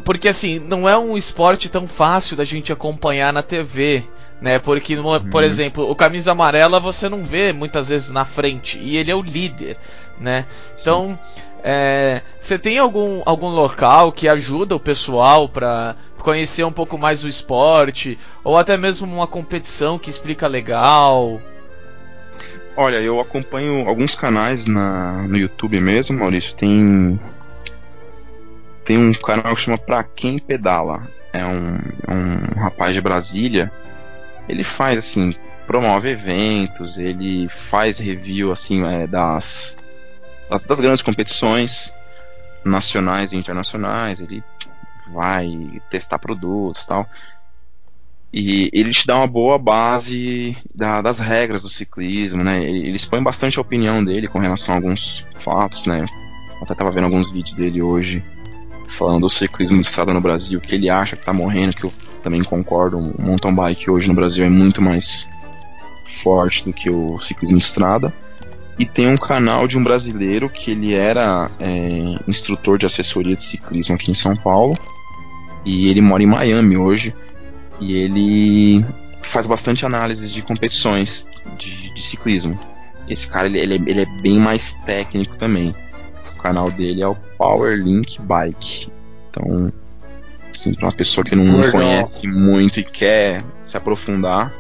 [0.04, 4.04] Porque assim, não é um esporte tão fácil da gente acompanhar na TV,
[4.42, 4.58] né?
[4.60, 5.48] Porque, por Uhum.
[5.48, 9.22] exemplo, o camisa amarela você não vê muitas vezes na frente e ele é o
[9.22, 9.78] líder,
[10.20, 10.46] né?
[10.80, 11.18] Então,
[11.64, 15.96] é, você tem algum, algum local que ajuda o pessoal para
[16.26, 21.40] conhecer um pouco mais o esporte ou até mesmo uma competição que explica legal?
[22.76, 26.56] Olha, eu acompanho alguns canais na, no YouTube mesmo, Maurício.
[26.56, 27.20] Tem.
[28.84, 31.04] Tem um canal que chama Pra Quem Pedala.
[31.32, 33.72] É um, é um rapaz de Brasília.
[34.50, 35.36] Ele faz assim,
[35.68, 39.78] promove eventos, ele faz review assim é, das,
[40.50, 41.94] das, das grandes competições
[42.64, 44.22] nacionais e internacionais.
[44.22, 44.44] Ele
[45.14, 47.08] vai testar produtos tal.
[48.34, 52.64] E ele te dá uma boa base da- das regras do ciclismo, né?
[52.64, 56.06] Ele, ele expõe bastante a opinião dele com relação a alguns fatos, né?
[56.62, 58.24] Até tava vendo alguns vídeos dele hoje
[58.90, 61.94] falando do ciclismo de estrada no Brasil, que ele acha que tá morrendo, que eu
[62.24, 62.98] também concordo.
[62.98, 65.28] O mountain bike hoje no Brasil é muito mais
[66.24, 68.14] forte do que o ciclismo de estrada.
[68.78, 73.44] E tem um canal de um brasileiro que ele era é, instrutor de assessoria de
[73.44, 74.78] ciclismo aqui em São Paulo.
[75.66, 77.14] E ele mora em Miami hoje.
[77.82, 78.86] E ele
[79.22, 82.58] faz bastante análises de competições de, de ciclismo.
[83.10, 85.76] Esse cara ele, ele é, ele é bem mais técnico também.
[86.34, 88.90] O canal dele é o Powerlink Bike.
[89.30, 89.68] Então,
[90.54, 91.72] assim, para uma pessoa que não Legal.
[91.72, 94.54] conhece muito e quer se aprofundar,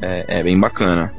[0.00, 1.12] é, é bem bacana.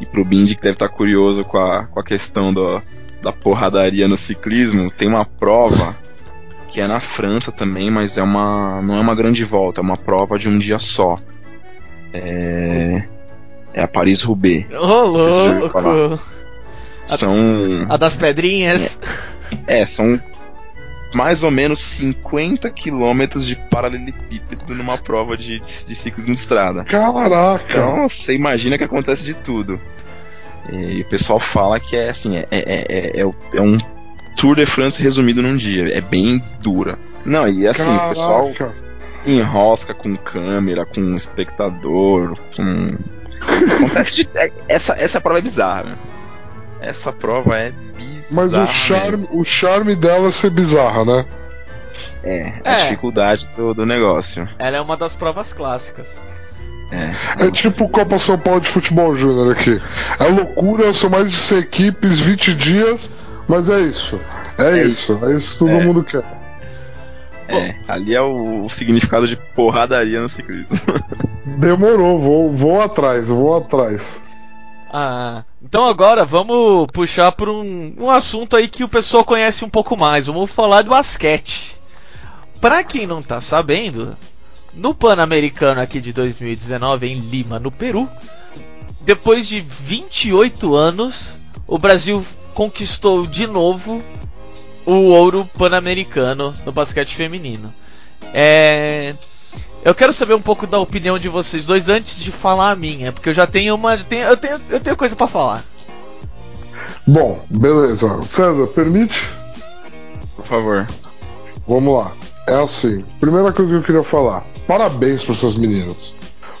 [0.00, 2.82] E pro Bindi que deve estar curioso com a, com a questão do,
[3.22, 5.96] da porradaria no ciclismo, tem uma prova
[6.70, 9.96] que é na França também, mas é uma não é uma grande volta, é uma
[9.96, 11.18] prova de um dia só.
[12.12, 13.02] É,
[13.74, 13.88] é a.
[14.78, 15.92] Ô, se já ouviu falar.
[15.92, 16.24] louco!
[17.06, 19.00] São A das pedrinhas.
[19.66, 20.20] é, são
[21.12, 26.84] mais ou menos 50 quilômetros de paralelepípedo numa prova de, de ciclismo de estrada.
[26.84, 27.64] Caraca!
[27.68, 29.80] Então você imagina que acontece de tudo.
[30.72, 33.78] E o pessoal fala que é assim, é, é, é, é, é um
[34.36, 35.96] Tour de France resumido num dia.
[35.96, 36.98] É bem dura.
[37.24, 38.74] Não, e assim, o pessoal Caraca!
[39.26, 42.96] enrosca com câmera, com espectador, com.
[44.68, 45.96] Essa, essa prova é bizarra, meu.
[46.80, 48.26] Essa prova é bizarra.
[48.32, 51.24] Mas o charme, o charme dela é ser bizarra, né?
[52.22, 52.76] É, a É.
[52.84, 54.46] dificuldade do, do negócio.
[54.58, 56.20] Ela é uma das provas clássicas.
[56.92, 57.46] É.
[57.46, 59.80] É tipo Copa São Paulo de Futebol Júnior aqui.
[60.18, 63.10] É loucura, são mais de 100 equipes, 20 dias,
[63.50, 64.18] mas é isso.
[64.56, 65.84] É, É isso, é isso que todo É.
[65.84, 66.22] mundo quer.
[67.48, 70.78] É, ali é o, o significado de porradaria no ciclismo.
[71.58, 74.20] Demorou, vou, vou atrás, vou atrás.
[74.92, 79.68] Ah, então agora vamos puxar por um, um assunto aí que o pessoal conhece um
[79.68, 80.26] pouco mais.
[80.26, 81.76] Vamos falar do basquete.
[82.60, 84.16] Pra quem não tá sabendo,
[84.74, 88.08] no Pan-Americano aqui de 2019 em Lima, no Peru,
[89.02, 94.02] depois de 28 anos, o Brasil conquistou de novo
[94.84, 97.72] o ouro pan-americano no basquete feminino.
[98.34, 99.14] É,
[99.84, 103.12] eu quero saber um pouco da opinião de vocês dois antes de falar a minha,
[103.12, 105.64] porque eu já tenho uma, eu tenho, eu tenho, eu tenho coisa pra falar.
[107.06, 108.20] Bom, beleza.
[108.24, 109.30] César, permite?
[110.34, 110.88] Por favor.
[111.68, 112.12] Vamos lá.
[112.48, 114.44] É assim, primeira coisa que eu queria falar.
[114.66, 116.14] Parabéns para essas meninas.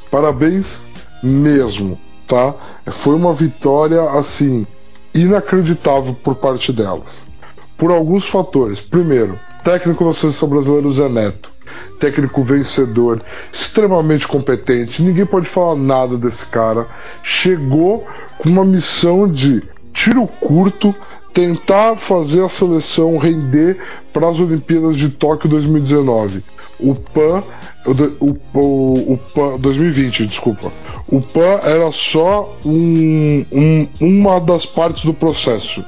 [0.08, 0.80] Parabéns
[1.20, 2.54] mesmo, tá?
[2.86, 4.66] Foi uma vitória assim
[5.14, 7.26] inacreditável por parte delas.
[7.76, 8.80] Por alguns fatores.
[8.80, 11.50] Primeiro, técnico da seleção brasileira Zé Neto.
[11.98, 15.02] Técnico vencedor, extremamente competente.
[15.02, 16.86] Ninguém pode falar nada desse cara.
[17.22, 18.06] Chegou
[18.38, 20.94] com uma missão de tiro curto,
[21.32, 23.78] tentar fazer a seleção render
[24.12, 26.42] para as Olimpíadas de Tóquio 2019.
[26.78, 27.42] O PAN,
[28.20, 30.72] o, o, o PAN 2020, desculpa.
[31.06, 35.84] O PAN era só um- um- uma das partes do processo.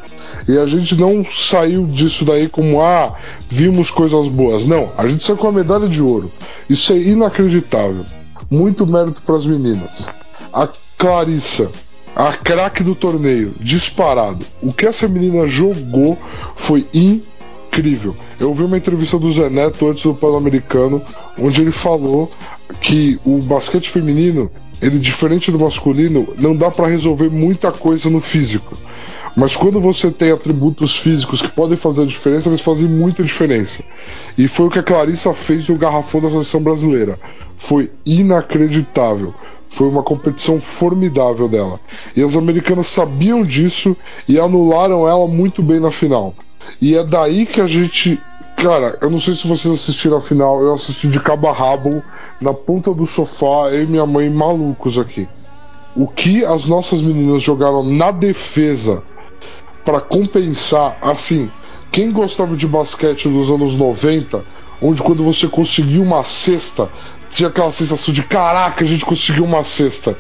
[0.48, 3.14] E a gente não saiu disso daí como, ah,
[3.48, 4.66] vimos coisas boas.
[4.66, 6.30] Não, a gente saiu com a medalha de ouro.
[6.68, 8.04] Isso é inacreditável.
[8.50, 10.06] Muito mérito para as meninas.
[10.52, 11.70] A Clarissa,
[12.14, 14.44] a craque do torneio, disparado.
[14.62, 16.18] O que essa menina jogou
[16.54, 18.14] foi incrível.
[18.38, 21.02] Eu ouvi uma entrevista do Zé Neto antes do Pan-Americano,
[21.38, 22.30] onde ele falou
[22.80, 28.20] que o basquete feminino, ele diferente do masculino, não dá para resolver muita coisa no
[28.20, 28.76] físico.
[29.34, 33.82] Mas quando você tem atributos físicos que podem fazer a diferença, eles fazem muita diferença.
[34.36, 37.18] E foi o que a Clarissa fez no garrafão da seleção brasileira.
[37.56, 39.32] Foi inacreditável.
[39.72, 41.80] Foi uma competição formidável dela.
[42.14, 43.96] E as americanas sabiam disso
[44.28, 46.34] e anularam ela muito bem na final.
[46.78, 48.20] E é daí que a gente
[48.54, 52.04] Cara, eu não sei se vocês assistiram a final, eu assisti de cabo a rabo,
[52.40, 55.26] na ponta do sofá, eu e minha mãe malucos aqui.
[55.96, 59.02] O que as nossas meninas jogaram na defesa
[59.84, 61.50] para compensar, assim,
[61.90, 64.44] quem gostava de basquete nos anos 90,
[64.82, 66.90] onde quando você conseguia uma cesta,
[67.32, 70.16] tinha aquela sensação de caraca, a gente conseguiu uma cesta.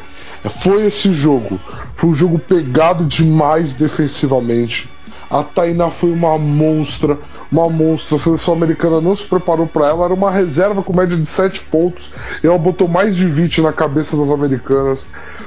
[0.62, 1.60] Foi esse jogo.
[1.94, 4.90] Foi um jogo pegado demais defensivamente.
[5.30, 7.18] A Tainá foi uma monstra,
[7.50, 8.16] uma monstra.
[8.16, 10.06] A seleção americana não se preparou para ela.
[10.06, 12.10] Era uma reserva com média de 7 pontos.
[12.42, 15.06] E ela botou mais de 20 na cabeça das americanas.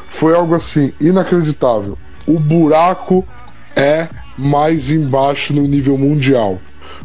[0.09, 1.97] Foi algo assim, inacreditável.
[2.27, 3.25] O buraco
[3.75, 6.59] é mais embaixo no nível mundial.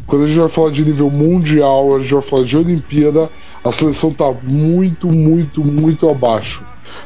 [0.07, 3.29] Quando a gente vai falar de nível mundial, a gente vai falar de Olimpíada,
[3.63, 6.65] a seleção está muito, muito, muito abaixo.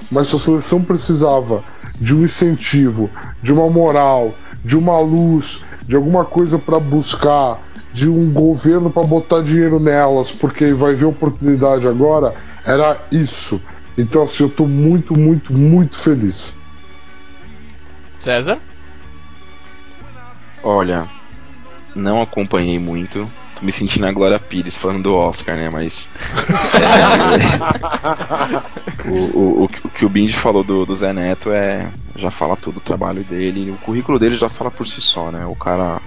[0.09, 1.63] Mas se a seleção precisava
[1.99, 3.09] de um incentivo,
[3.41, 9.03] de uma moral, de uma luz, de alguma coisa para buscar, de um governo para
[9.03, 12.33] botar dinheiro nelas, porque vai ver oportunidade agora,
[12.65, 13.61] era isso.
[13.97, 16.57] Então, assim, eu tô muito, muito, muito feliz.
[18.19, 18.59] César?
[20.63, 21.07] Olha,
[21.95, 23.25] não acompanhei muito.
[23.55, 25.69] Tô me sentindo a Glória Pires falando do Oscar, né?
[25.69, 26.11] Mas.
[29.05, 31.89] o, o, o, o, que o Bindi falou do, do Zé Neto é.
[32.17, 33.71] Já fala tudo o trabalho dele.
[33.71, 35.45] O currículo dele já fala por si só, né?
[35.45, 35.99] O cara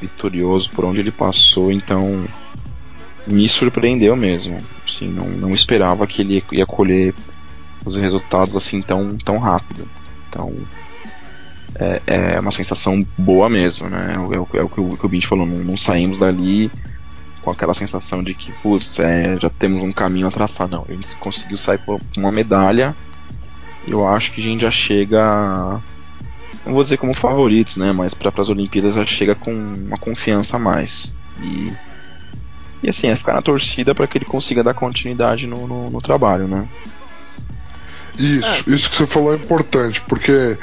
[0.00, 2.24] vitorioso por onde ele passou, então.
[3.26, 4.58] Me surpreendeu mesmo.
[4.86, 7.14] Assim, não, não esperava que ele ia colher
[7.84, 9.88] os resultados assim tão, tão rápido.
[10.28, 10.52] Então,
[11.76, 14.14] é, é uma sensação boa mesmo, né?
[14.14, 16.70] É, o, é o que o, que o Bint falou, não, não, saímos dali
[17.42, 20.68] com aquela sensação de que, putz, é, já temos um caminho a traçar.
[20.68, 22.96] Não, ele conseguiu sair com uma medalha.
[23.86, 25.22] Eu acho que a gente já chega,
[26.64, 27.92] não vou dizer como favoritos, né?
[27.92, 31.14] Mas para as Olimpíadas já chega com uma confiança a mais.
[31.42, 31.72] E,
[32.82, 36.00] e assim, é ficar na torcida para que ele consiga dar continuidade no, no, no
[36.00, 36.66] trabalho, né?
[38.18, 38.74] Isso, é.
[38.74, 40.56] isso que você falou é importante, porque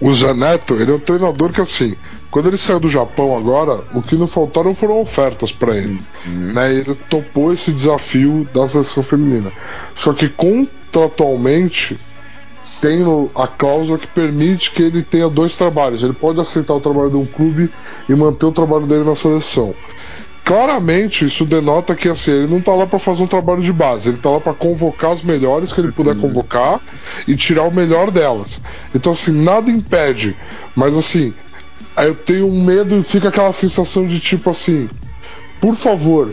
[0.00, 1.96] o Zaneto, ele é um treinador que assim,
[2.30, 6.00] quando ele saiu do Japão agora, o que não faltaram foram ofertas para ele.
[6.26, 6.52] Uhum.
[6.52, 6.74] Né?
[6.74, 9.50] Ele topou esse desafio da seleção feminina.
[9.94, 11.98] Só que contratualmente
[12.80, 13.02] tem
[13.34, 16.02] a cláusula que permite que ele tenha dois trabalhos.
[16.02, 17.70] Ele pode aceitar o trabalho de um clube
[18.06, 19.74] e manter o trabalho dele na seleção
[20.46, 24.10] claramente isso denota que assim, ele não tá lá para fazer um trabalho de base,
[24.10, 26.20] ele tá lá para convocar as melhores que ele puder uhum.
[26.20, 26.80] convocar
[27.26, 28.60] e tirar o melhor delas.
[28.94, 30.36] Então assim, nada impede,
[30.76, 31.34] mas assim,
[31.96, 34.88] aí eu tenho um medo e fica aquela sensação de tipo assim,
[35.60, 36.32] por favor,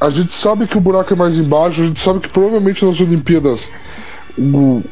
[0.00, 2.98] a gente sabe que o buraco é mais embaixo, a gente sabe que provavelmente nas
[2.98, 3.70] Olimpíadas
[4.38, 4.82] o,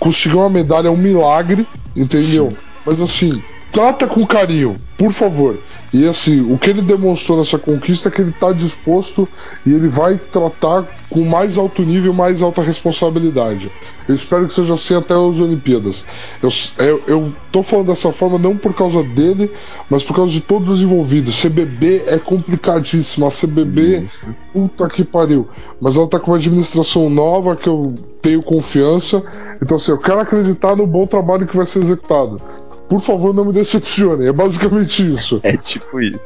[0.00, 2.50] conseguir uma medalha é um milagre, entendeu?
[2.50, 2.56] Sim.
[2.84, 5.60] Mas assim, trata com carinho, por favor.
[5.92, 9.28] E assim, o que ele demonstrou nessa conquista é que ele está disposto
[9.64, 13.70] e ele vai tratar com mais alto nível, mais alta responsabilidade.
[14.08, 16.04] Eu espero que seja assim até as Olimpíadas.
[16.42, 16.50] Eu,
[16.84, 19.50] eu, eu tô falando dessa forma não por causa dele,
[19.88, 21.40] mas por causa de todos os envolvidos.
[21.40, 23.26] CBB é complicadíssimo.
[23.26, 24.06] A CBB,
[24.52, 25.48] puta que pariu.
[25.80, 29.22] Mas ela tá com uma administração nova que eu tenho confiança.
[29.62, 32.40] Então, assim, eu quero acreditar no bom trabalho que vai ser executado
[32.88, 34.26] por favor, não me decepcione.
[34.26, 35.40] É basicamente isso.
[35.42, 36.18] É tipo isso.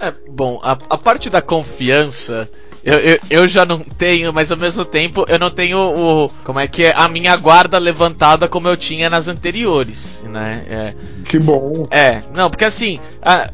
[0.00, 2.48] É, bom, a, a parte da confiança.
[2.84, 6.30] Eu, eu, eu, já não tenho, mas ao mesmo tempo eu não tenho o.
[6.44, 6.94] Como é que é?
[6.96, 10.64] A minha guarda levantada como eu tinha nas anteriores, né?
[10.68, 10.94] É,
[11.28, 11.86] que bom.
[11.90, 12.98] É, não, porque assim.
[13.20, 13.50] A,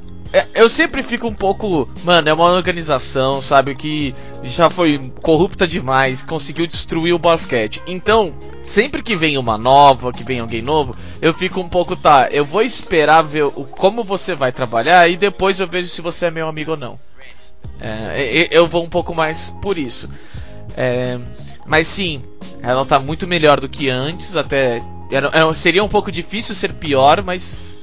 [0.54, 1.88] eu sempre fico um pouco.
[2.02, 3.74] Mano, é uma organização, sabe?
[3.74, 7.80] Que já foi corrupta demais, conseguiu destruir o basquete.
[7.86, 12.28] Então, sempre que vem uma nova, que vem alguém novo, eu fico um pouco, tá?
[12.32, 16.26] Eu vou esperar ver o, como você vai trabalhar e depois eu vejo se você
[16.26, 16.98] é meu amigo ou não.
[17.80, 20.10] É, eu vou um pouco mais por isso.
[20.76, 21.18] É,
[21.64, 22.20] mas sim,
[22.60, 24.82] ela tá muito melhor do que antes, até.
[25.10, 27.82] Era, seria um pouco difícil ser pior, mas.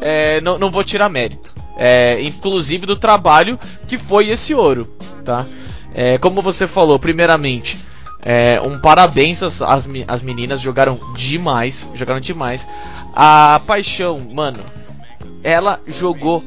[0.00, 4.88] É, não, não vou tirar mérito é, inclusive do trabalho que foi esse ouro,
[5.24, 5.46] tá?
[5.94, 7.78] É, como você falou, primeiramente,
[8.22, 12.68] é, um parabéns às, às, às meninas, jogaram demais, jogaram demais.
[13.12, 14.64] A Paixão, mano,
[15.42, 16.42] ela jogou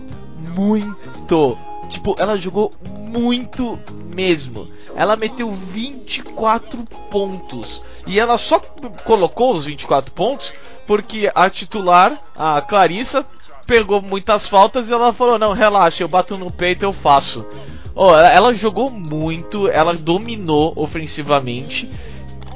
[0.56, 1.58] muito,
[1.90, 3.80] tipo, ela jogou muito
[4.14, 4.70] mesmo.
[4.96, 7.82] Ela meteu 24 pontos.
[8.08, 8.60] E ela só
[9.04, 10.54] colocou os 24 pontos
[10.88, 13.28] porque a titular, a Clarissa,
[13.66, 17.46] pegou muitas faltas e ela falou: Não, relaxa, eu bato no peito eu faço.
[17.94, 21.90] Oh, ela jogou muito, ela dominou ofensivamente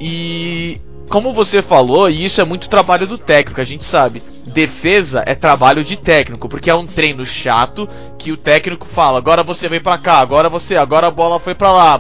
[0.02, 0.80] e
[1.10, 4.22] como você falou, e isso é muito trabalho do técnico, a gente sabe.
[4.46, 9.44] Defesa é trabalho de técnico, porque é um treino chato que o técnico fala, agora
[9.44, 12.00] você vem para cá, agora você, agora a bola foi para lá,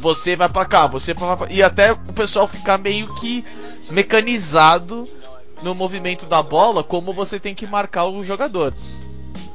[0.00, 1.46] você vai para cá, você vai pra...
[1.50, 3.44] e até o pessoal ficar meio que
[3.90, 5.08] mecanizado
[5.62, 8.74] no movimento da bola, como você tem que marcar o jogador.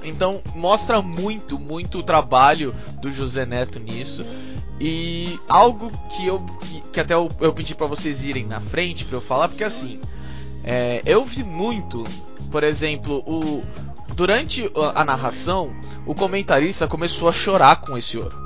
[0.04, 4.26] Então mostra muito, muito o trabalho do José Neto nisso.
[4.80, 9.06] E algo que eu que, que até eu, eu pedi para vocês irem na frente
[9.06, 10.00] para eu falar, porque assim,
[10.64, 12.04] é, eu vi muito,
[12.50, 13.64] por exemplo, o
[14.16, 15.74] durante a narração,
[16.06, 18.38] o comentarista começou a chorar com esse ouro.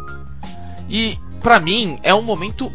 [0.89, 2.71] E para mim é um momento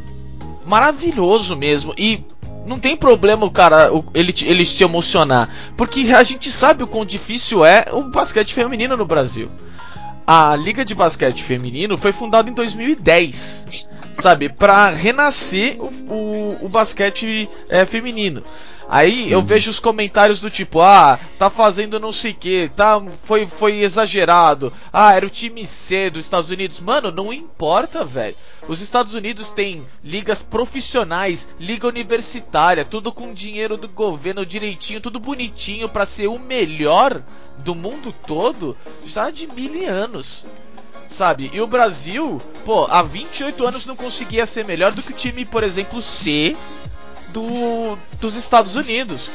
[0.67, 2.25] maravilhoso mesmo e
[2.67, 7.05] não tem problema o cara ele, ele se emocionar, porque a gente sabe o quão
[7.05, 9.51] difícil é o basquete feminino no Brasil.
[10.27, 13.67] A Liga de Basquete Feminino foi fundada em 2010,
[14.13, 18.43] sabe, para renascer o, o, o basquete é, feminino.
[18.93, 19.45] Aí eu uhum.
[19.45, 23.79] vejo os comentários do tipo, ah, tá fazendo não sei o que, tá, foi, foi
[23.79, 26.81] exagerado, ah, era o time C dos Estados Unidos.
[26.81, 28.35] Mano, não importa, velho.
[28.67, 35.21] Os Estados Unidos têm ligas profissionais, liga universitária, tudo com dinheiro do governo direitinho, tudo
[35.21, 37.23] bonitinho para ser o melhor
[37.59, 40.45] do mundo todo, já de mil anos
[41.07, 41.51] sabe?
[41.53, 45.45] E o Brasil, pô, há 28 anos não conseguia ser melhor do que o time,
[45.45, 46.57] por exemplo, C
[47.29, 49.31] do, dos Estados Unidos.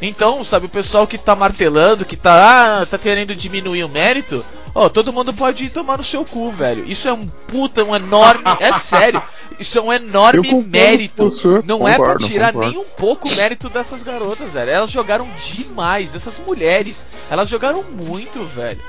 [0.00, 4.44] Então, sabe, o pessoal que tá martelando, que tá, ah, tá querendo diminuir o mérito,
[4.74, 6.84] ó, todo mundo pode ir tomar no seu cu, velho.
[6.86, 9.22] Isso é um puta, um enorme, é sério,
[9.58, 11.24] isso é um enorme mérito.
[11.64, 12.74] Não concordo, é pra tirar concordo.
[12.74, 14.70] nem um pouco o mérito dessas garotas, velho.
[14.70, 18.80] Elas jogaram demais, essas mulheres, elas jogaram muito, velho.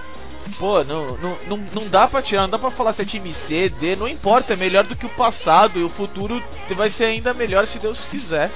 [0.57, 3.33] Pô, não, não, não, não dá pra tirar, não dá pra falar se é time
[3.33, 6.41] C, D, não importa, é melhor do que o passado e o futuro
[6.75, 8.49] vai ser ainda melhor se Deus quiser.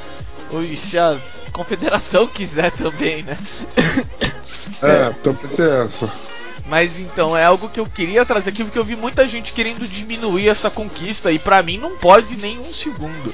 [0.52, 1.18] Ou se a
[1.52, 3.38] confederação quiser também, né?
[4.82, 6.12] É, também tem essa.
[6.68, 9.88] Mas então é algo que eu queria trazer aqui porque eu vi muita gente querendo
[9.88, 13.34] diminuir essa conquista e para mim não pode nem um segundo.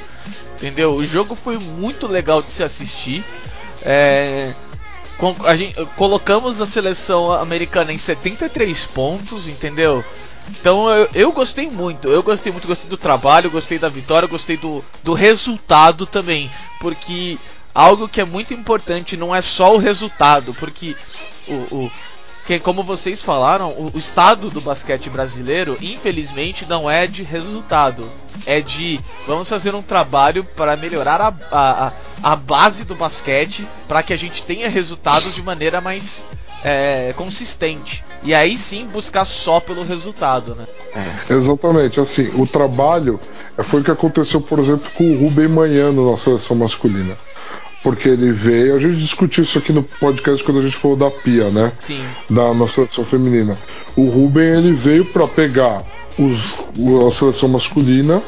[0.55, 0.95] Entendeu?
[0.95, 3.23] O jogo foi muito legal de se assistir.
[3.83, 4.53] É,
[5.45, 10.03] a gente, colocamos a seleção americana em 73 pontos, entendeu?
[10.49, 14.55] Então eu, eu, gostei muito, eu gostei muito, gostei do trabalho, gostei da vitória, gostei
[14.57, 16.49] do, do resultado também,
[16.79, 17.37] porque
[17.73, 20.95] algo que é muito importante não é só o resultado, porque
[21.47, 21.91] o, o,
[22.47, 28.09] que, como vocês falaram, o, o, estado do basquete brasileiro, infelizmente, não é de resultado.
[28.45, 31.91] É de vamos fazer um trabalho para melhorar a, a,
[32.23, 36.25] a base do basquete para que a gente tenha resultados de maneira mais
[36.63, 38.01] é, consistente.
[38.23, 40.65] E aí sim buscar só pelo resultado, né?
[41.29, 41.33] É.
[41.33, 43.19] Exatamente, assim, o trabalho
[43.57, 47.17] foi o que aconteceu, por exemplo, com o Rubem Manhano na seleção masculina
[47.87, 48.75] porque ele veio.
[48.75, 51.71] A gente discutiu isso aqui no podcast quando a gente falou da Pia, né?
[51.77, 52.03] Sim.
[52.29, 53.57] Da na seleção feminina.
[53.95, 55.81] O Ruben ele veio para pegar
[56.19, 56.57] os,
[57.07, 58.21] a seleção masculina,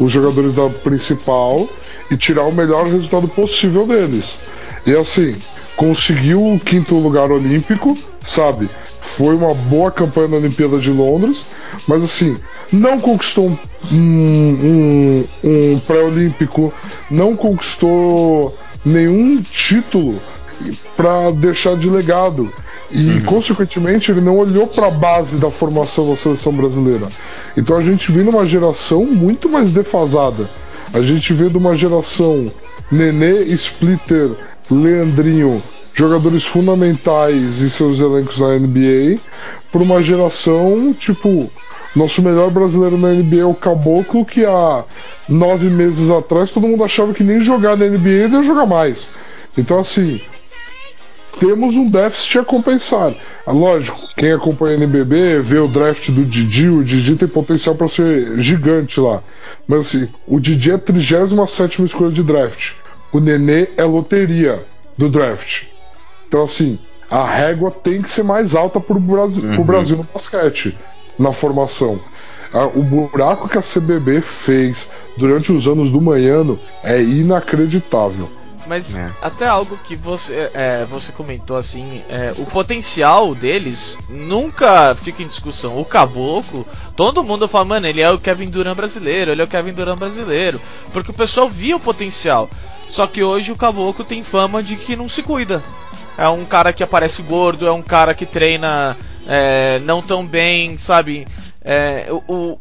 [0.00, 1.68] os jogadores da principal
[2.10, 4.36] e tirar o melhor resultado possível deles.
[4.86, 5.36] E assim,
[5.76, 8.66] conseguiu o quinto lugar olímpico, sabe?
[8.98, 11.44] Foi uma boa campanha na Olimpíada de Londres,
[11.86, 12.34] mas assim,
[12.72, 13.58] não conquistou
[13.90, 16.72] um, um, um pré-olímpico,
[17.10, 20.20] não conquistou nenhum título
[20.96, 22.52] para deixar de legado.
[22.90, 23.22] E, uhum.
[23.22, 27.08] consequentemente, ele não olhou para a base da formação da seleção brasileira.
[27.56, 30.48] Então a gente vê numa geração muito mais defasada.
[30.92, 32.50] A gente vê de uma geração
[32.90, 34.30] Nenê, Splitter,
[34.70, 35.62] Leandrinho,
[35.94, 39.18] jogadores fundamentais em seus elencos na NBA,
[39.70, 41.50] para uma geração tipo.
[41.94, 44.84] Nosso melhor brasileiro na NBA é o Caboclo, que há
[45.28, 49.10] nove meses atrás, todo mundo achava que nem jogar na NBA ia jogar mais.
[49.56, 50.20] Então, assim,
[51.38, 53.12] temos um déficit a compensar.
[53.46, 57.74] Ah, lógico, quem acompanha a NBB vê o draft do Didi, o Didi tem potencial
[57.74, 59.22] para ser gigante lá.
[59.66, 62.72] Mas assim, o Didi é a 37 escolha de draft.
[63.12, 64.64] O Nenê é loteria
[64.96, 65.64] do draft.
[66.28, 66.78] Então, assim,
[67.10, 69.64] a régua tem que ser mais alta para o Brasil, uhum.
[69.64, 70.74] Brasil no basquete,
[71.18, 72.00] na formação.
[72.74, 78.28] O buraco que a CBB fez durante os anos do Manhano é inacreditável.
[78.66, 79.10] Mas é.
[79.20, 85.26] até algo que você, é, você comentou assim, é, o potencial deles nunca fica em
[85.26, 85.80] discussão.
[85.80, 89.48] O Caboclo, todo mundo fala, mano, ele é o Kevin Durant brasileiro, ele é o
[89.48, 90.60] Kevin Durant brasileiro.
[90.92, 92.48] Porque o pessoal via o potencial.
[92.88, 95.62] Só que hoje o Caboclo tem fama de que não se cuida.
[96.16, 98.96] É um cara que aparece gordo, é um cara que treina
[99.26, 101.26] é, não tão bem, sabe?
[101.64, 102.58] É, o,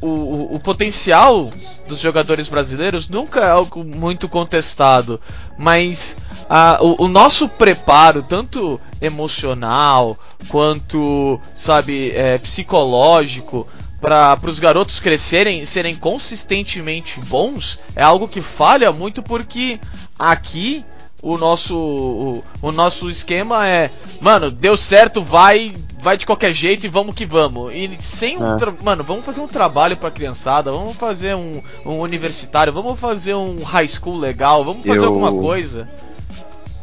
[0.00, 1.50] o, o, potencial
[1.88, 5.20] dos jogadores brasileiros nunca é algo muito contestado,
[5.58, 6.18] mas
[6.48, 10.18] a, o, o, nosso preparo, tanto emocional
[10.48, 13.66] quanto, sabe, é, psicológico,
[14.00, 19.80] para os garotos crescerem e serem consistentemente bons, é algo que falha muito porque
[20.18, 20.84] aqui
[21.22, 23.90] o nosso o, o nosso esquema é,
[24.20, 25.74] mano, deu certo, vai
[26.06, 27.74] vai de qualquer jeito e vamos que vamos.
[27.74, 28.56] E sem um.
[28.56, 28.58] É.
[28.82, 33.62] Mano, vamos fazer um trabalho pra criançada, vamos fazer um, um universitário, vamos fazer um
[33.64, 35.88] high school legal, vamos fazer eu, alguma coisa.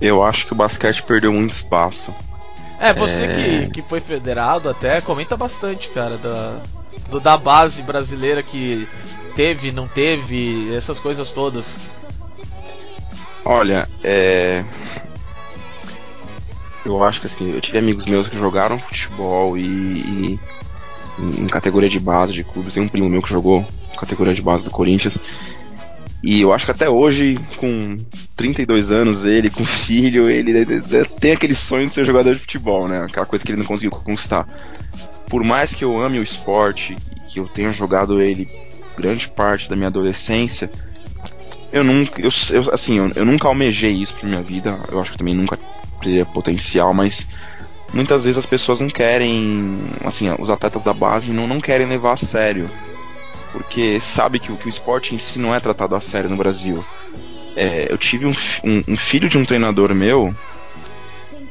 [0.01, 2.13] Eu acho que o basquete perdeu muito espaço.
[2.79, 3.33] É, você é...
[3.33, 6.59] Que, que foi federado até, comenta bastante, cara, da,
[7.09, 8.85] do, da base brasileira que
[9.37, 11.77] teve, não teve, essas coisas todas.
[13.45, 14.63] Olha, é
[16.85, 20.39] eu acho que assim, eu tive amigos meus que jogaram futebol e, e
[21.19, 22.73] em categoria de base de clubes.
[22.73, 23.65] Tem um primo meu que jogou
[23.97, 25.17] categoria de base do Corinthians.
[26.21, 27.97] E eu acho que até hoje, com
[28.35, 30.65] 32 anos, ele, com filho, ele
[31.19, 33.03] tem aquele sonho de ser jogador de futebol, né?
[33.03, 34.47] Aquela coisa que ele não conseguiu conquistar.
[35.29, 36.95] Por mais que eu ame o esporte,
[37.29, 38.47] que eu tenha jogado ele
[38.97, 40.69] grande parte da minha adolescência,
[41.73, 44.79] eu nunca, eu, eu assim, eu, eu, nunca almejei isso pra minha vida.
[44.91, 45.57] Eu acho que também nunca
[45.99, 47.27] teria potencial, mas
[47.91, 52.13] muitas vezes as pessoas não querem, assim, os atletas da base não, não querem levar
[52.13, 52.69] a sério,
[53.51, 56.85] porque sabe que, que o esporte em si não é tratado a sério no Brasil.
[57.55, 60.33] É, eu tive um, um, um, filho de um treinador meu,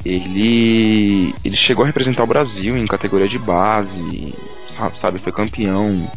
[0.04, 4.34] ele, ele chegou a representar o Brasil em categoria de base,
[4.94, 6.08] sabe, foi campeão.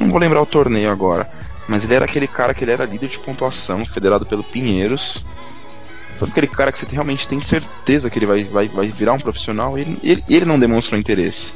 [0.00, 1.30] Não vou lembrar o torneio agora,
[1.68, 5.24] mas ele era aquele cara que ele era líder de pontuação, federado pelo Pinheiros.
[6.18, 9.18] Sabe aquele cara que você realmente tem certeza que ele vai, vai, vai virar um
[9.18, 11.52] profissional ele, ele, ele não demonstrou interesse.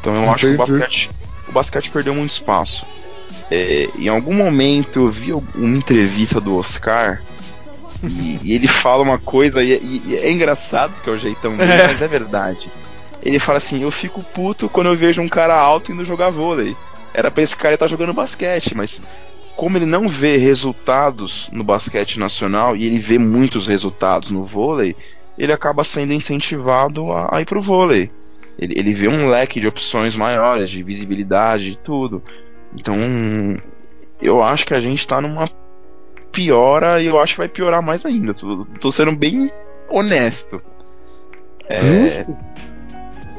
[0.00, 0.34] Então eu Entendi.
[0.34, 1.10] acho que o basquete,
[1.48, 2.84] o basquete perdeu muito espaço.
[3.50, 7.20] É, em algum momento eu vi uma entrevista do Oscar
[8.02, 11.56] e, e ele fala uma coisa e, e, e, é engraçado que é o jeitão
[11.56, 11.86] dele, é.
[11.88, 12.70] mas é verdade.
[13.22, 16.76] Ele fala assim: Eu fico puto quando eu vejo um cara alto indo jogar vôlei.
[17.12, 19.02] Era pra esse cara estar jogando basquete, mas
[19.56, 24.96] como ele não vê resultados no basquete nacional e ele vê muitos resultados no vôlei,
[25.36, 28.10] ele acaba sendo incentivado a, a ir pro vôlei.
[28.58, 32.22] Ele, ele vê um leque de opções maiores, de visibilidade e tudo.
[32.74, 32.96] Então,
[34.20, 35.48] eu acho que a gente tá numa
[36.30, 38.34] piora e eu acho que vai piorar mais ainda.
[38.34, 39.50] Tô, tô sendo bem
[39.88, 40.62] honesto.
[41.68, 42.24] É,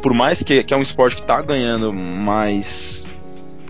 [0.02, 3.01] por mais que, que é um esporte que tá ganhando mais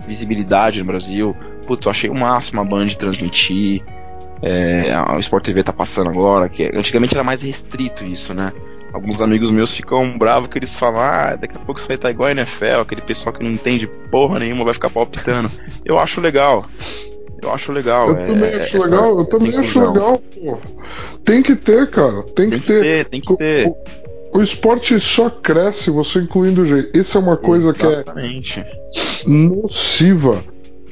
[0.06, 1.36] visibilidade no Brasil,
[1.66, 3.82] putz, eu achei o máximo a Band transmitir.
[4.44, 8.52] É, o Sport TV tá passando agora, que antigamente era mais restrito isso, né?
[8.92, 12.10] Alguns amigos meus ficam bravos que eles falam, ah, daqui a pouco você vai estar
[12.10, 15.48] igual a NFL, aquele pessoal que não entende porra nenhuma vai ficar palpitando.
[15.84, 16.64] eu acho legal.
[17.40, 18.06] Eu acho legal.
[18.08, 20.58] Eu é, também acho é, legal, eu também acho legal, pô.
[21.24, 22.22] Tem que ter, cara.
[22.22, 22.82] Tem, tem que, ter.
[22.82, 23.04] ter.
[23.06, 23.66] Tem que ter.
[23.66, 26.96] O, o, o, esporte só cresce você incluindo o jeito.
[26.96, 28.54] Isso é uma coisa Exatamente.
[28.54, 30.42] que é nociva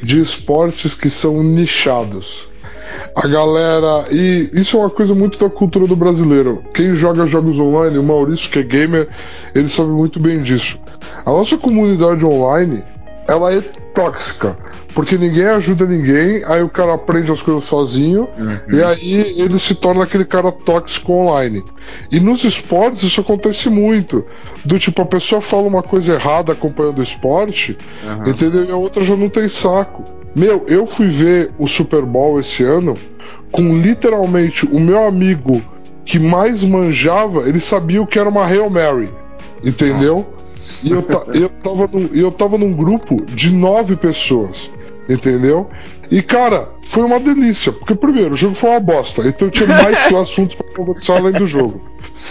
[0.02, 2.48] de esportes que são nichados.
[3.14, 4.06] A galera.
[4.10, 6.62] E isso é uma coisa muito da cultura do brasileiro.
[6.74, 9.08] Quem joga jogos online, o Maurício, que é gamer,
[9.54, 10.78] ele sabe muito bem disso.
[11.24, 12.82] A nossa comunidade online,
[13.28, 13.62] ela é
[13.94, 14.56] tóxica.
[14.94, 18.76] Porque ninguém ajuda ninguém, aí o cara aprende as coisas sozinho, uhum.
[18.76, 21.64] e aí ele se torna aquele cara tóxico online.
[22.10, 24.24] E nos esportes isso acontece muito.
[24.64, 28.30] Do tipo, a pessoa fala uma coisa errada acompanhando o esporte, uhum.
[28.30, 28.64] entendeu?
[28.64, 30.04] E a outra já não tem saco.
[30.34, 32.96] Meu, eu fui ver o Super Bowl esse ano
[33.50, 35.62] com literalmente o meu amigo
[36.04, 39.12] que mais manjava, ele sabia o que era uma Hail Mary.
[39.62, 40.26] Entendeu?
[40.82, 41.04] E eu,
[41.34, 44.70] eu, tava num, eu tava num grupo de nove pessoas
[45.12, 45.68] entendeu?
[46.10, 49.66] E cara, foi uma delícia, porque primeiro, o jogo foi uma bosta, então eu tinha
[49.66, 51.80] mais assuntos para conversar além do jogo,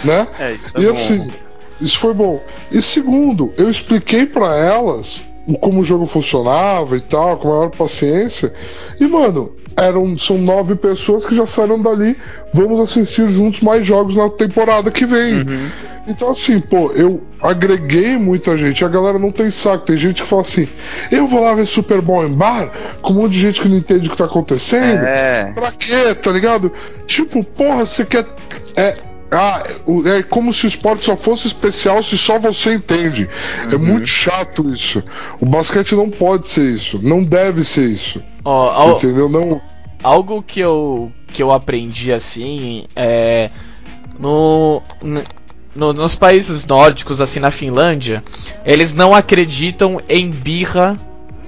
[0.03, 0.27] né?
[0.39, 0.91] É, é e bom.
[0.91, 1.31] assim,
[1.79, 2.41] isso foi bom.
[2.71, 5.23] E segundo, eu expliquei para elas
[5.61, 8.53] como o jogo funcionava e tal, com maior paciência.
[8.99, 12.17] E mano, eram são nove pessoas que já saíram dali.
[12.53, 15.39] Vamos assistir juntos mais jogos na temporada que vem.
[15.39, 15.69] Uhum.
[16.07, 18.83] Então, assim, pô, eu agreguei muita gente.
[18.83, 19.85] A galera não tem saco.
[19.85, 20.67] Tem gente que fala assim:
[21.11, 22.69] eu vou lá ver Super Bowl em bar
[23.01, 25.03] com um monte de gente que não entende o que tá acontecendo.
[25.05, 25.51] É.
[25.53, 26.71] Pra quê, tá ligado?
[27.05, 28.25] Tipo, porra, você quer.
[28.75, 28.95] É,
[29.31, 29.63] ah,
[30.17, 33.29] é como se o esporte só fosse especial se só você entende.
[33.61, 33.73] É uhum.
[33.73, 35.03] É muito chato isso.
[35.39, 36.99] O basquete não pode ser isso.
[37.01, 38.23] Não deve ser isso.
[38.43, 39.29] Oh, entendeu?
[39.29, 39.61] Não.
[40.01, 43.51] Algo que eu, que eu aprendi assim é.
[44.19, 44.81] No,
[45.75, 48.23] no, nos países nórdicos, assim na Finlândia,
[48.65, 50.99] eles não acreditam em birra,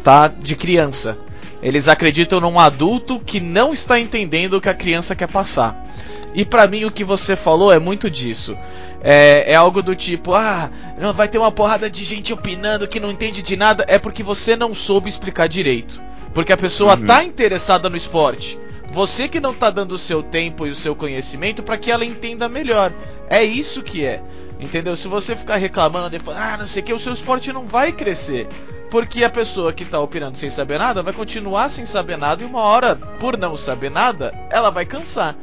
[0.03, 0.27] tá?
[0.27, 1.17] De criança.
[1.61, 5.85] Eles acreditam num adulto que não está entendendo o que a criança quer passar.
[6.33, 8.57] E para mim o que você falou é muito disso.
[9.03, 10.69] É, é, algo do tipo, ah,
[10.99, 14.21] não vai ter uma porrada de gente opinando que não entende de nada, é porque
[14.21, 16.01] você não soube explicar direito.
[16.33, 17.05] Porque a pessoa uhum.
[17.05, 18.59] tá interessada no esporte.
[18.91, 22.05] Você que não tá dando o seu tempo e o seu conhecimento para que ela
[22.05, 22.93] entenda melhor.
[23.29, 24.21] É isso que é.
[24.59, 24.95] Entendeu?
[24.95, 27.65] Se você ficar reclamando e falar, ah, não sei o que, o seu esporte não
[27.65, 28.47] vai crescer.
[28.91, 32.45] Porque a pessoa que tá opinando sem saber nada vai continuar sem saber nada e
[32.45, 35.35] uma hora, por não saber nada, ela vai cansar.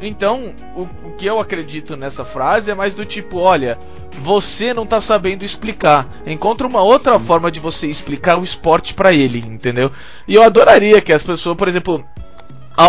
[0.00, 3.78] Então, o, o, que eu acredito nessa frase é mais do tipo: olha,
[4.18, 6.08] você não tá sabendo explicar.
[6.26, 9.90] Encontra uma outra forma de você explicar o esporte para ele, entendeu?
[10.26, 12.04] E eu adoraria que as pessoas, por exemplo,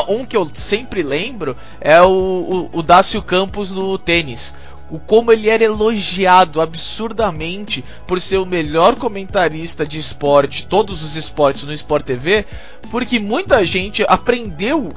[0.07, 4.55] um que eu sempre lembro é o, o, o Dácio Campos no tênis
[4.91, 11.15] o como ele era elogiado absurdamente por ser o melhor comentarista de esporte, todos os
[11.15, 12.45] esportes no Sport TV,
[12.91, 14.91] porque muita gente aprendeu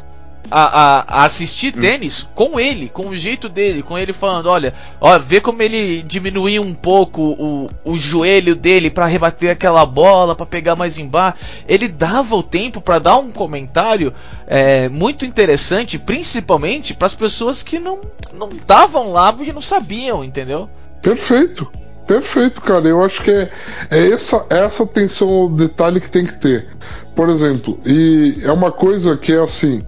[0.51, 1.81] a, a, assistir hum.
[1.81, 6.03] tênis com ele, com o jeito dele, com ele falando, olha, ó, vê como ele
[6.03, 11.39] diminuiu um pouco o, o joelho dele para rebater aquela bola, para pegar mais embaixo.
[11.69, 14.13] Ele dava o tempo para dar um comentário
[14.47, 18.01] é, muito interessante, principalmente para as pessoas que não
[18.33, 20.69] não estavam lá porque não sabiam, entendeu?
[21.01, 21.71] Perfeito.
[22.07, 22.87] Perfeito, cara.
[22.87, 23.51] Eu acho que é,
[23.91, 26.69] é essa, essa atenção ao detalhe que tem que ter.
[27.15, 29.83] Por exemplo, e é uma coisa que é assim,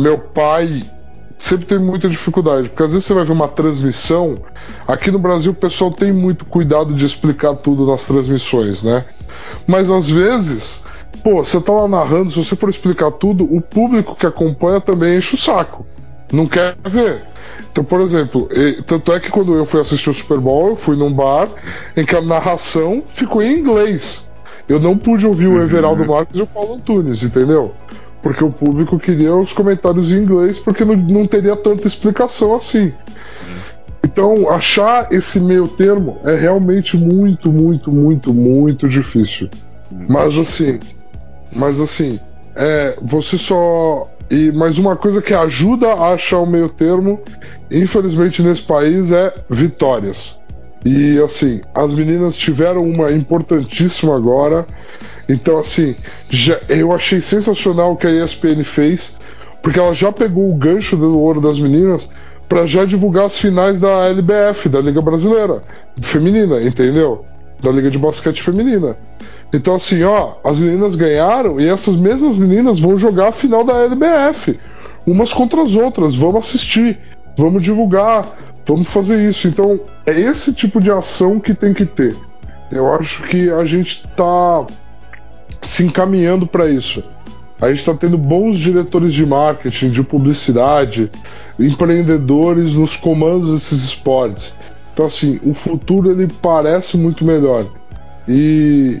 [0.00, 0.84] meu pai
[1.38, 4.34] sempre teve muita dificuldade, porque às vezes você vai ver uma transmissão.
[4.88, 9.04] Aqui no Brasil o pessoal tem muito cuidado de explicar tudo nas transmissões, né?
[9.66, 10.80] Mas às vezes,
[11.22, 15.16] pô, você tá lá narrando, se você for explicar tudo, o público que acompanha também
[15.16, 15.86] enche o saco.
[16.32, 17.22] Não quer ver.
[17.70, 18.48] Então, por exemplo,
[18.86, 21.48] tanto é que quando eu fui assistir o Super Bowl, eu fui num bar
[21.96, 24.30] em que a narração ficou em inglês.
[24.68, 25.62] Eu não pude ouvir o uhum.
[25.62, 27.74] Everaldo Marques e o Paulo Antunes, entendeu?
[28.24, 32.90] Porque o público queria os comentários em inglês, porque não, não teria tanta explicação assim.
[34.02, 39.50] Então, achar esse meio termo é realmente muito, muito, muito, muito difícil.
[40.08, 40.80] Mas assim,
[41.52, 42.18] mas assim,
[42.56, 44.10] é, você só.
[44.30, 47.20] E mais uma coisa que ajuda a achar o meio termo,
[47.70, 50.40] infelizmente nesse país, é vitórias.
[50.84, 54.66] E assim, as meninas tiveram uma importantíssima agora
[55.28, 55.96] então, assim,
[56.28, 59.18] já, eu achei sensacional o que a ESPN fez,
[59.62, 62.08] porque ela já pegou o gancho do ouro das meninas
[62.48, 65.62] para já divulgar as finais da LBF, da Liga Brasileira
[66.00, 67.24] Feminina, entendeu?
[67.60, 68.96] Da Liga de Basquete Feminina.
[69.52, 73.84] Então, assim, ó, as meninas ganharam e essas mesmas meninas vão jogar a final da
[73.84, 74.58] LBF,
[75.06, 76.14] umas contra as outras.
[76.14, 76.98] Vamos assistir,
[77.36, 78.26] vamos divulgar,
[78.66, 79.48] vamos fazer isso.
[79.48, 82.16] Então, é esse tipo de ação que tem que ter.
[82.70, 84.66] Eu acho que a gente tá
[85.60, 87.02] se encaminhando para isso.
[87.60, 91.10] A gente está tendo bons diretores de marketing, de publicidade,
[91.58, 94.54] empreendedores nos comandos desses esportes.
[94.92, 97.64] Então, assim, o futuro ele parece muito melhor.
[98.28, 99.00] E,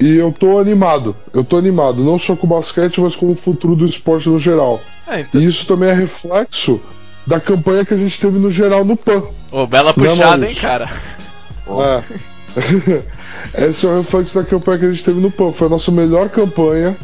[0.00, 1.16] e eu tô animado.
[1.32, 4.38] Eu tô animado, não só com o basquete, mas com o futuro do esporte no
[4.38, 4.80] geral.
[5.06, 5.40] É, então...
[5.40, 6.80] E isso também é reflexo
[7.26, 9.22] da campanha que a gente teve no geral no PAN.
[9.50, 10.88] Ô, oh, bela puxada, hein, cara?
[11.66, 12.02] É.
[13.68, 15.52] Esse é o reflexo da campanha que a gente teve no PAN.
[15.52, 16.96] Foi a nossa melhor campanha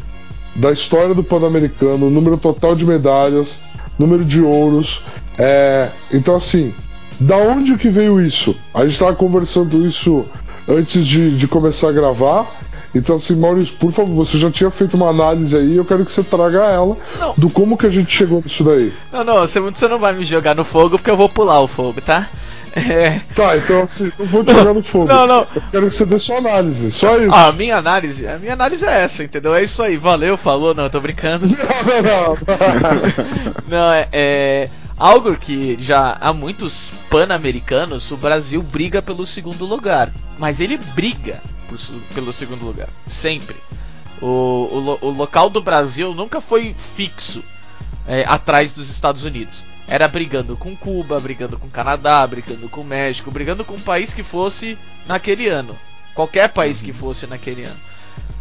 [0.55, 3.61] da história do Pan-Americano, número total de medalhas,
[3.97, 5.05] número de ouros.
[5.37, 5.89] É...
[6.11, 6.73] Então, assim,
[7.19, 8.55] da onde que veio isso?
[8.73, 10.25] A gente estava conversando isso
[10.67, 12.59] antes de, de começar a gravar.
[12.93, 16.11] Então, assim, Maurício, por favor, você já tinha feito uma análise aí, eu quero que
[16.11, 17.33] você traga ela não.
[17.37, 18.91] do como que a gente chegou nisso daí.
[19.11, 21.67] Não, não, você, você não vai me jogar no fogo porque eu vou pular o
[21.67, 22.27] fogo, tá?
[22.73, 23.19] É...
[23.35, 25.05] Tá, então assim, não vou te jogar no fogo.
[25.05, 25.47] Não, não.
[25.55, 27.33] Eu quero que você dê sua análise, só isso.
[27.33, 29.53] Ah, a minha análise, a minha análise é essa, entendeu?
[29.53, 31.47] É isso aí, valeu, falou, não, eu tô brincando.
[31.51, 31.55] Não,
[32.01, 32.37] não, não.
[33.67, 34.69] não, é, é
[35.01, 40.13] algo que já há muitos pan-americanos o Brasil briga pelo segundo lugar.
[40.37, 41.79] Mas ele briga por,
[42.13, 42.87] pelo segundo lugar.
[43.07, 43.55] Sempre.
[44.21, 47.43] O, o, o, local do Brasil nunca foi fixo
[48.07, 49.65] é, atrás dos Estados Unidos.
[49.87, 54.21] Era brigando com Cuba, brigando com Canadá, brigando com México, brigando com um país que
[54.21, 54.77] fosse
[55.07, 55.75] naquele ano.
[56.13, 57.79] Qualquer país que fosse naquele ano.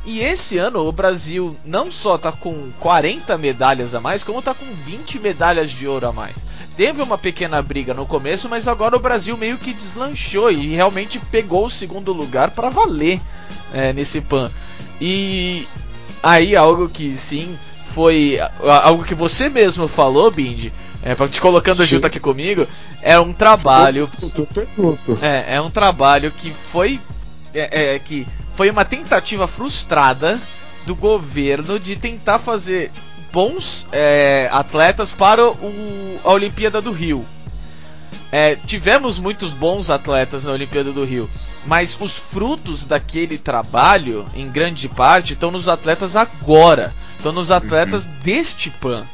[0.05, 4.55] E esse ano o Brasil não só tá com 40 medalhas a mais, como tá
[4.55, 6.47] com 20 medalhas de ouro a mais.
[6.77, 11.19] Teve uma pequena briga no começo, mas agora o Brasil meio que deslanchou e realmente
[11.31, 13.21] pegou o segundo lugar para valer
[13.73, 14.51] é, nesse PAN.
[15.01, 15.69] E
[16.23, 17.59] aí algo que sim
[17.95, 18.39] foi
[18.85, 22.67] algo que você mesmo falou, Bindi, é, te colocando junto aqui comigo,
[23.03, 24.09] é um trabalho.
[25.23, 27.01] É, é um trabalho que foi.
[27.55, 30.41] É, é, que foi uma tentativa frustrada
[30.87, 32.91] do governo de tentar fazer
[33.33, 37.27] bons é, atletas para o, a Olimpíada do Rio.
[38.33, 41.29] É, tivemos muitos bons atletas na Olimpíada do Rio,
[41.67, 48.07] mas os frutos daquele trabalho, em grande parte, estão nos atletas agora, estão nos atletas
[48.07, 48.15] uhum.
[48.23, 49.05] deste PAN.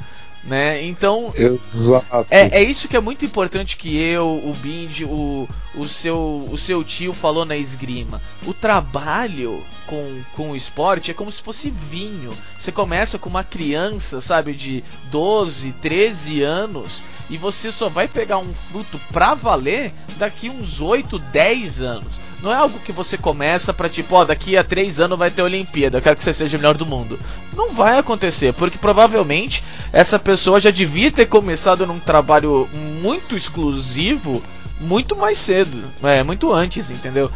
[0.45, 0.84] Né?
[0.84, 2.26] Então, Exato.
[2.30, 6.57] É, é isso que é muito importante que eu, o Bindi, o, o, seu, o
[6.57, 8.20] seu tio falou na esgrima.
[8.47, 12.31] O trabalho com, com o esporte é como se fosse vinho.
[12.57, 18.39] Você começa com uma criança, sabe, de 12, 13 anos, e você só vai pegar
[18.39, 22.20] um fruto pra valer daqui uns 8, 10 anos.
[22.43, 25.43] Não é algo que você começa pra tipo, ó, daqui a 3 anos vai ter
[25.43, 27.18] Olimpíada, eu quero que você seja o melhor do mundo.
[27.55, 29.62] Não vai acontecer, porque provavelmente
[29.93, 34.43] essa pessoa já devia ter começado num trabalho muito exclusivo
[34.81, 37.31] muito mais cedo, é, muito antes, entendeu?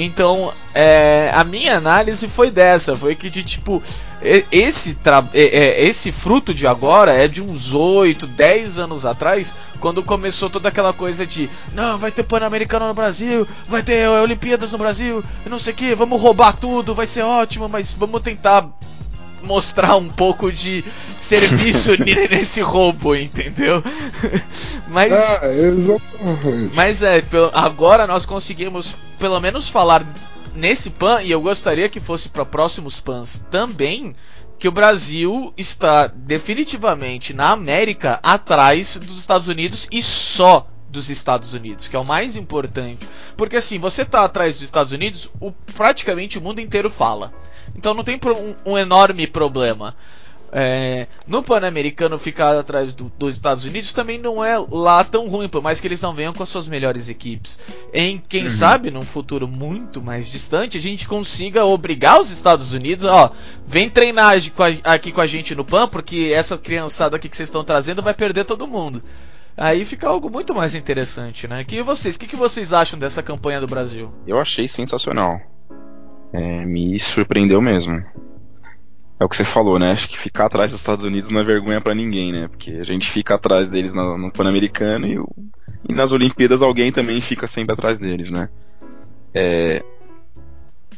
[0.00, 3.82] Então, é, a minha análise foi dessa, foi que de tipo,
[4.22, 4.96] esse,
[5.34, 10.92] esse fruto de agora é de uns 8, 10 anos atrás, quando começou toda aquela
[10.92, 15.72] coisa de não, vai ter Pan-Americano no Brasil, vai ter Olimpíadas no Brasil, não sei
[15.72, 18.68] o que, vamos roubar tudo, vai ser ótimo, mas vamos tentar
[19.48, 20.84] mostrar um pouco de
[21.18, 21.92] serviço
[22.30, 23.82] nesse roubo, entendeu?
[24.88, 26.74] mas é, exatamente.
[26.74, 27.22] Mas é,
[27.54, 30.06] agora nós conseguimos pelo menos falar
[30.54, 34.14] nesse pan e eu gostaria que fosse para próximos pans também
[34.58, 41.52] que o Brasil está definitivamente na América atrás dos Estados Unidos e só dos Estados
[41.52, 43.06] Unidos, que é o mais importante.
[43.36, 47.32] Porque assim, você tá atrás dos Estados Unidos, o, praticamente o mundo inteiro fala.
[47.76, 48.18] Então não tem
[48.64, 49.94] um, um enorme problema.
[50.50, 55.46] É, no Pan-Americano ficar atrás do, dos Estados Unidos também não é lá tão ruim,
[55.46, 57.58] por mais que eles não venham com as suas melhores equipes.
[57.92, 58.48] Em quem uhum.
[58.48, 63.30] sabe, num futuro muito mais distante, a gente consiga obrigar os Estados Unidos, ó,
[63.66, 64.34] vem treinar
[64.84, 68.14] aqui com a gente no Pan, porque essa criançada aqui que vocês estão trazendo vai
[68.14, 69.02] perder todo mundo.
[69.58, 71.64] Aí fica algo muito mais interessante, né?
[71.64, 74.14] Que vocês, o que, que vocês acham dessa campanha do Brasil?
[74.24, 75.40] Eu achei sensacional.
[76.32, 78.00] É, me surpreendeu mesmo.
[79.18, 79.90] É o que você falou, né?
[79.90, 82.46] Acho que ficar atrás dos Estados Unidos não é vergonha para ninguém, né?
[82.46, 85.18] Porque a gente fica atrás deles no, no Pan-Americano e,
[85.88, 88.48] e, nas Olimpíadas alguém também fica sempre atrás deles, né?
[89.34, 89.82] É,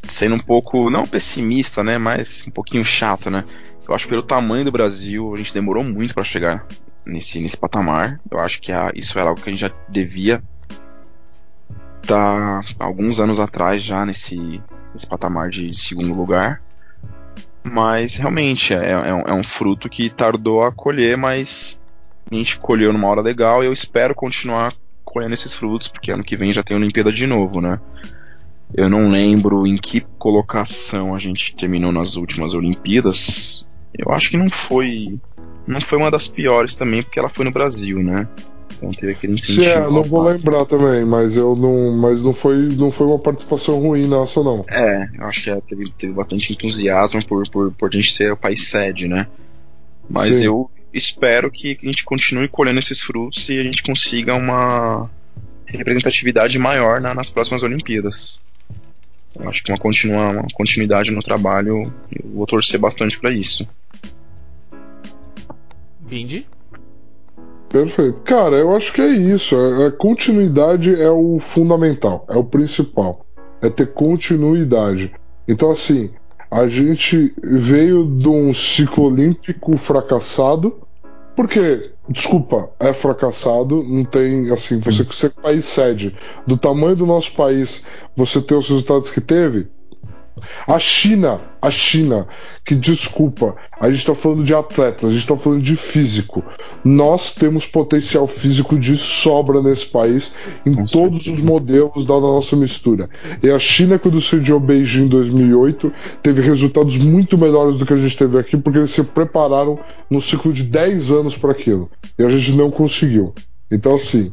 [0.03, 1.97] sendo um pouco, não pessimista, né?
[1.97, 3.43] Mas um pouquinho chato, né?
[3.89, 6.67] Eu acho que pelo tamanho do Brasil, a gente demorou muito para chegar
[7.05, 8.19] nesse, nesse patamar.
[8.31, 10.43] Eu acho que a, isso era algo que a gente já devia
[12.03, 16.63] estar tá, alguns anos atrás já nesse, nesse patamar de segundo lugar.
[17.63, 21.79] Mas realmente é, é, um, é um fruto que tardou a colher, mas
[22.31, 24.73] a gente colheu numa hora legal e eu espero continuar
[25.05, 27.79] colhendo esses frutos, porque ano que vem já tem Olimpíada de novo, né?
[28.73, 33.67] Eu não lembro em que colocação a gente terminou nas últimas Olimpíadas.
[33.93, 35.19] Eu acho que não foi.
[35.67, 38.27] Não foi uma das piores também, porque ela foi no Brasil, né?
[38.77, 39.69] Então teve aquele incentivo.
[39.69, 41.97] É, não vou lembrar também, mas eu não.
[41.97, 44.65] Mas não foi, não foi uma participação ruim nossa, não.
[44.69, 48.33] É, eu acho que é, teve, teve bastante entusiasmo por, por, por a gente ser
[48.33, 49.27] o país sede, né?
[50.09, 50.47] Mas Sim.
[50.47, 55.09] eu espero que a gente continue colhendo esses frutos e a gente consiga uma
[55.67, 58.41] representatividade maior na, nas próximas Olimpíadas.
[59.39, 63.67] Eu acho que uma, continua, uma continuidade no trabalho, eu vou torcer bastante para isso.
[66.11, 66.47] Bindi?
[67.69, 68.21] Perfeito.
[68.23, 69.57] Cara, eu acho que é isso.
[69.57, 73.25] A é, é, continuidade é o fundamental, é o principal.
[73.63, 75.13] É ter continuidade.
[75.47, 76.11] Então, assim,
[76.51, 80.81] a gente veio de um ciclo olímpico fracassado,
[81.37, 87.33] porque, desculpa, é fracassado, não tem, assim, você ser país sede, do tamanho do nosso
[87.35, 87.85] país,
[88.17, 89.69] você ter os resultados que teve,
[90.67, 92.27] a China, a China,
[92.65, 96.43] que desculpa, a gente está falando de atletas, a gente está falando de físico.
[96.85, 100.33] Nós temos potencial físico de sobra nesse país,
[100.65, 103.09] em todos os modelos da nossa mistura.
[103.43, 107.99] E a China, quando sediou Beijing em 2008, teve resultados muito melhores do que a
[107.99, 109.79] gente teve aqui, porque eles se prepararam
[110.09, 111.91] no ciclo de 10 anos para aquilo.
[112.19, 113.35] E a gente não conseguiu.
[113.71, 114.33] Então, assim,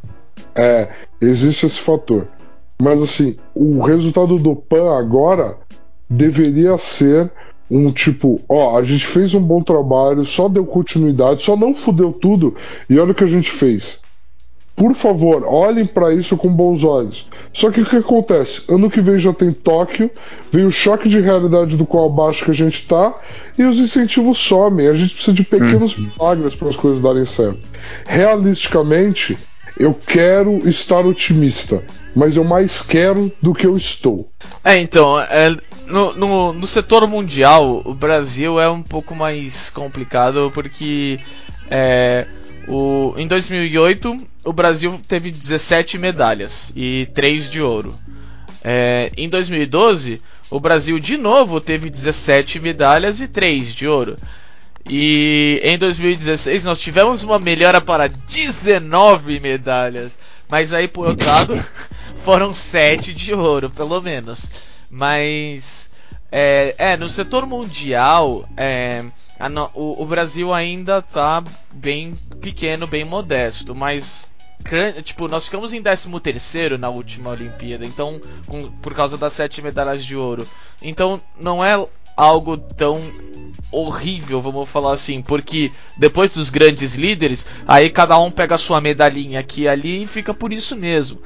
[0.56, 0.90] é,
[1.22, 2.28] existe esse fator.
[2.80, 5.58] Mas, assim, o resultado do PAN agora
[6.10, 7.32] deveria ser
[7.70, 12.14] um tipo, ó, a gente fez um bom trabalho, só deu continuidade, só não fudeu
[12.14, 12.56] tudo
[12.90, 14.02] e olha o que a gente fez.
[14.78, 17.28] Por favor, olhem para isso com bons olhos.
[17.52, 18.62] Só que o que acontece?
[18.70, 20.10] Ano que vem já tem Tóquio,
[20.52, 23.16] vem o choque de realidade do qual abaixo que a gente está
[23.58, 24.88] e os incentivos somem.
[24.88, 26.12] A gente precisa de pequenos hum.
[26.16, 27.58] milagres para as coisas darem certo.
[28.06, 29.36] Realisticamente,
[29.80, 31.84] Eu quero estar otimista,
[32.16, 34.32] mas eu mais quero do que eu estou.
[34.64, 35.56] É, então, é,
[35.86, 41.20] no, no, no setor mundial, o Brasil é um pouco mais complicado porque
[41.70, 42.26] é,
[42.68, 47.94] o, em 2008 o Brasil teve 17 medalhas e 3 de ouro.
[48.64, 54.18] É, em 2012 o Brasil de novo teve 17 medalhas e 3 de ouro.
[54.90, 60.18] E em 2016 nós tivemos uma melhora para 19 medalhas.
[60.50, 61.66] Mas aí, por outro lado,
[62.16, 64.52] foram 7 de ouro, pelo menos.
[64.90, 65.92] Mas.
[66.30, 69.06] É, é no setor mundial, é,
[69.40, 71.42] a, o, o, Brasil ainda tá
[71.74, 73.76] bem pequeno, bem modesto.
[73.76, 74.32] Mas.
[75.04, 80.04] Tipo, nós ficamos em 13 na última Olimpíada, então, com, por causa das 7 medalhas
[80.04, 80.48] de ouro.
[80.82, 83.00] Então, não é algo tão
[83.72, 88.80] horrível, vamos falar assim, porque depois dos grandes líderes, aí cada um pega a sua
[88.80, 91.22] medalhinha aqui e ali e fica por isso mesmo.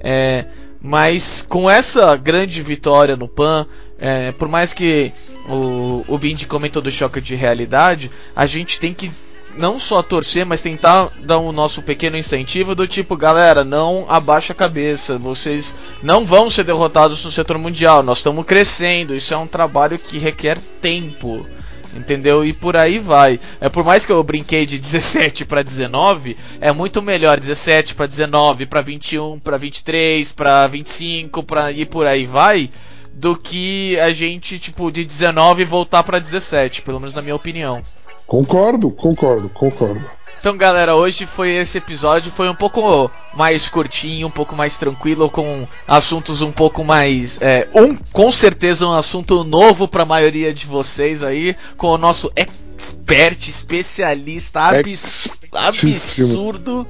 [0.00, 0.46] É,
[0.80, 3.66] mas com essa grande vitória no PAN,
[3.98, 5.12] é, por mais que
[5.48, 9.10] o, o Bindi comentou do choque de realidade, a gente tem que
[9.56, 14.52] não só torcer, mas tentar dar o nosso pequeno incentivo do tipo, galera, não abaixa
[14.52, 19.36] a cabeça, vocês não vão ser derrotados no setor mundial, nós estamos crescendo, isso é
[19.36, 21.46] um trabalho que requer tempo.
[21.94, 22.44] Entendeu?
[22.44, 23.38] E por aí vai.
[23.60, 28.06] É por mais que eu brinquei de 17 para 19, é muito melhor 17 para
[28.06, 32.70] 19, para 21, para 23, para 25, para e por aí vai,
[33.12, 37.82] do que a gente tipo de 19 voltar para 17, pelo menos na minha opinião.
[38.26, 40.21] Concordo, concordo, concordo.
[40.42, 42.32] Então, galera, hoje foi esse episódio.
[42.32, 47.40] Foi um pouco mais curtinho, um pouco mais tranquilo, com assuntos um pouco mais.
[47.40, 51.96] É, um, com certeza, um assunto novo para a maioria de vocês aí, com o
[51.96, 56.88] nosso expert, especialista abs absurdo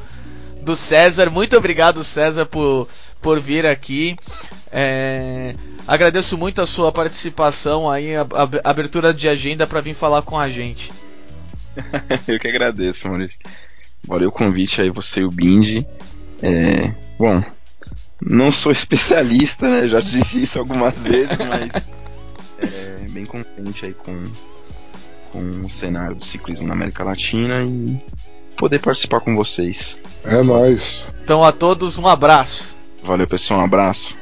[0.63, 1.29] do César.
[1.29, 2.89] Muito obrigado, César, por,
[3.21, 4.17] por vir aqui.
[4.73, 5.55] É,
[5.87, 10.39] agradeço muito a sua participação aí, a, a abertura de agenda para vir falar com
[10.39, 10.91] a gente.
[12.29, 13.39] eu que agradeço, Maurício.
[14.07, 15.87] Valeu o convite aí, você e o Bindi.
[16.43, 17.43] É, bom,
[18.21, 19.89] não sou especialista, né?
[19.89, 21.89] Já disse isso algumas vezes, mas
[22.59, 24.31] é, bem contente aí com,
[25.31, 28.01] com o cenário do ciclismo na América Latina e
[28.57, 30.01] poder participar com vocês.
[30.25, 31.05] É nóis.
[31.25, 32.77] Então a todos um abraço.
[33.03, 34.17] Valeu, pessoal, um abraço.